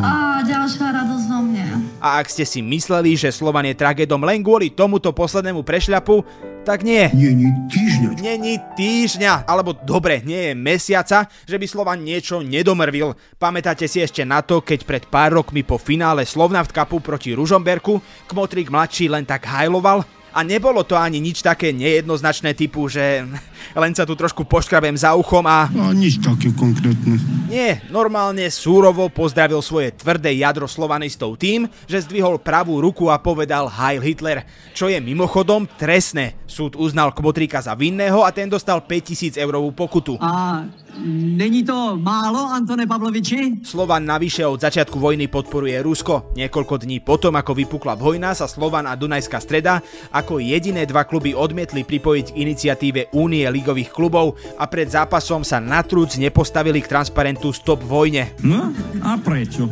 A 0.00 0.40
ďalšia 0.40 0.88
radosť 0.88 1.24
zo 1.28 1.38
mne. 1.44 1.64
A 2.00 2.16
ak 2.16 2.32
ste 2.32 2.48
si 2.48 2.64
mysleli, 2.64 3.12
že 3.12 3.28
Slovan 3.28 3.68
je 3.68 3.76
tragédom 3.76 4.24
len 4.24 4.40
kvôli 4.40 4.72
tomuto 4.72 5.12
poslednému 5.12 5.60
prešľapu, 5.60 6.24
tak 6.68 6.84
nie. 6.84 7.08
Není 7.16 7.48
týždňa. 7.72 8.08
Není 8.20 8.54
týždňa, 8.76 9.48
alebo 9.48 9.72
dobre, 9.72 10.20
nie 10.20 10.52
je 10.52 10.52
mesiaca, 10.52 11.24
že 11.48 11.56
by 11.56 11.64
Slovan 11.64 12.04
niečo 12.04 12.44
nedomrvil. 12.44 13.16
Pamätáte 13.40 13.88
si 13.88 14.04
ešte 14.04 14.20
na 14.28 14.44
to, 14.44 14.60
keď 14.60 14.84
pred 14.84 15.04
pár 15.08 15.40
rokmi 15.40 15.64
po 15.64 15.80
finále 15.80 16.28
Slovnaft 16.28 16.76
Cupu 16.76 17.00
proti 17.00 17.32
Ružomberku 17.32 18.04
Kmotrik 18.28 18.68
mladší 18.68 19.08
len 19.08 19.24
tak 19.24 19.48
hajloval? 19.48 20.17
A 20.38 20.46
nebolo 20.46 20.86
to 20.86 20.94
ani 20.94 21.18
nič 21.18 21.42
také 21.42 21.74
nejednoznačné 21.74 22.54
typu, 22.54 22.86
že 22.86 23.26
len 23.82 23.90
sa 23.90 24.06
tu 24.06 24.14
trošku 24.14 24.46
poškrabem 24.46 24.94
za 24.94 25.18
uchom 25.18 25.42
a... 25.50 25.66
A 25.66 25.90
nič 25.90 26.22
také 26.22 26.54
konkrétne. 26.54 27.18
Nie, 27.50 27.82
normálne 27.90 28.46
súrovo 28.46 29.10
pozdravil 29.10 29.58
svoje 29.58 29.90
tvrdé 29.98 30.38
jadro 30.38 30.70
slovanistov 30.70 31.34
tým, 31.42 31.66
že 31.90 32.06
zdvihol 32.06 32.38
pravú 32.38 32.78
ruku 32.78 33.10
a 33.10 33.18
povedal 33.18 33.66
Heil 33.66 33.98
Hitler, 33.98 34.46
čo 34.78 34.86
je 34.86 35.02
mimochodom 35.02 35.66
trestné. 35.74 36.38
Súd 36.46 36.78
uznal 36.78 37.10
Kmotríka 37.10 37.58
za 37.58 37.74
vinného 37.74 38.22
a 38.22 38.30
ten 38.30 38.46
dostal 38.46 38.78
5000 38.86 39.42
eurovú 39.42 39.74
pokutu. 39.74 40.22
A 40.22 40.62
není 41.06 41.64
to 41.64 41.96
málo, 41.96 42.50
Antone 42.50 42.86
Pavloviči? 42.86 43.62
Slovan 43.62 44.04
navyše 44.04 44.46
od 44.46 44.60
začiatku 44.60 44.98
vojny 44.98 45.30
podporuje 45.30 45.78
Rusko. 45.82 46.34
Niekoľko 46.34 46.74
dní 46.82 47.00
potom, 47.00 47.34
ako 47.38 47.54
vypukla 47.54 47.94
vojna, 47.94 48.34
sa 48.34 48.50
Slovan 48.50 48.86
a 48.90 48.98
Dunajská 48.98 49.38
streda 49.38 49.80
ako 50.10 50.42
jediné 50.42 50.84
dva 50.84 51.06
kluby 51.06 51.34
odmietli 51.34 51.86
pripojiť 51.86 52.26
k 52.34 52.38
iniciatíve 52.42 53.00
Únie 53.14 53.46
ligových 53.48 53.94
klubov 53.94 54.36
a 54.58 54.66
pred 54.66 54.90
zápasom 54.90 55.46
sa 55.46 55.62
na 55.62 55.86
trúc 55.86 56.18
nepostavili 56.18 56.82
k 56.82 56.90
transparentu 56.90 57.54
Stop 57.54 57.84
vojne. 57.86 58.34
No 58.42 58.74
a 59.02 59.16
prečo? 59.16 59.70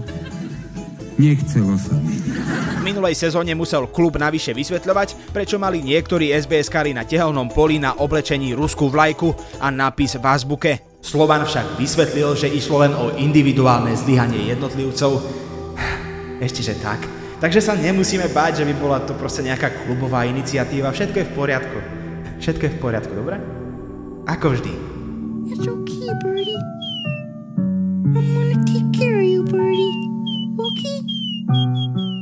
Nechcelo 1.17 1.81
sa 1.81 1.97
mi. 1.97 2.13
V 2.77 2.83
minulej 2.85 3.17
sezóne 3.17 3.57
musel 3.57 3.89
klub 3.89 4.21
navyše 4.21 4.53
vysvetľovať, 4.53 5.33
prečo 5.33 5.57
mali 5.57 5.81
niektorí 5.81 6.29
SBS-kari 6.29 6.93
na 6.93 7.09
tehelnom 7.09 7.49
poli 7.49 7.81
na 7.81 7.97
oblečení 7.97 8.53
ruskú 8.53 8.93
vlajku 8.93 9.33
a 9.57 9.73
nápis 9.73 10.21
v 10.21 10.25
azbuke. 10.29 10.96
Slovan 11.01 11.47
však 11.47 11.79
vysvetlil, 11.79 12.35
že 12.35 12.51
išlo 12.51 12.83
len 12.83 12.93
o 12.97 13.15
individuálne 13.15 13.95
zlyhanie 13.95 14.51
jednotlivcov. 14.51 15.23
Ešte 16.43 16.61
že 16.61 16.75
tak. 16.81 17.05
Takže 17.37 17.61
sa 17.61 17.77
nemusíme 17.77 18.33
báť, 18.33 18.65
že 18.65 18.69
by 18.69 18.75
bola 18.81 18.99
to 19.05 19.13
proste 19.13 19.45
nejaká 19.45 19.85
klubová 19.85 20.25
iniciatíva. 20.25 20.93
Všetko 20.93 21.17
je 21.21 21.29
v 21.29 21.33
poriadku. 21.37 21.79
Všetko 22.41 22.63
je 22.65 22.73
v 22.73 22.79
poriadku, 22.81 23.13
dobre? 23.13 23.37
Ako 24.25 24.57
vždy. 24.57 24.73
Cute, 25.61 26.13
birdie. 26.25 26.59
I'm 28.17 28.25
gonna 28.33 28.59
take 28.65 28.89
care 28.97 29.21
of 29.21 29.29
you, 29.29 29.45
birdie. 29.45 29.93
Okay? 30.57 30.99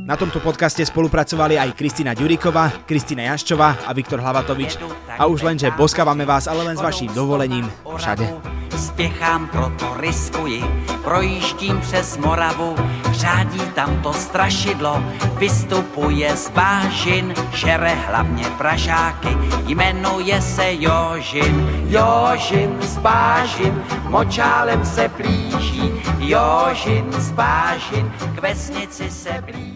Na 0.05 0.13
tomto 0.13 0.37
podcaste 0.37 0.85
spolupracovali 0.85 1.57
aj 1.57 1.73
Kristina 1.73 2.13
Ďuriková, 2.13 2.85
Kristina 2.85 3.25
Jaščová 3.33 3.89
a 3.89 3.91
Viktor 3.93 4.21
Hlavatovič. 4.21 4.77
A 5.17 5.25
už 5.25 5.41
len, 5.41 5.57
že 5.57 5.73
boskávame 5.73 6.29
vás, 6.29 6.45
ale 6.45 6.61
len 6.61 6.77
s 6.77 6.85
vaším 6.85 7.09
dovolením 7.09 7.65
všade. 7.97 8.29
Spěchám, 8.77 9.49
proto 9.49 9.97
riskuji, 9.97 10.61
projíždím 11.03 11.81
přes 11.81 12.17
Moravu, 12.17 12.75
řádí 13.11 13.59
tam 13.73 14.01
to 14.01 14.13
strašidlo, 14.13 15.03
vystupuje 15.41 16.37
z 16.37 16.49
bážin, 16.49 17.33
žere 17.53 17.93
hlavně 18.05 18.45
pražáky, 18.57 19.37
jmenuje 19.67 20.41
se 20.41 20.65
Jožin. 20.69 21.85
Jožin 21.89 22.77
z 22.81 22.97
bážin, 22.97 23.83
močálem 24.03 24.85
se 24.85 25.09
blíží, 25.17 25.91
Jožin 26.19 27.05
z 27.11 27.31
bážin, 27.31 28.11
k 28.35 28.41
vesnici 28.41 29.09
se 29.09 29.43
blíží. 29.45 29.74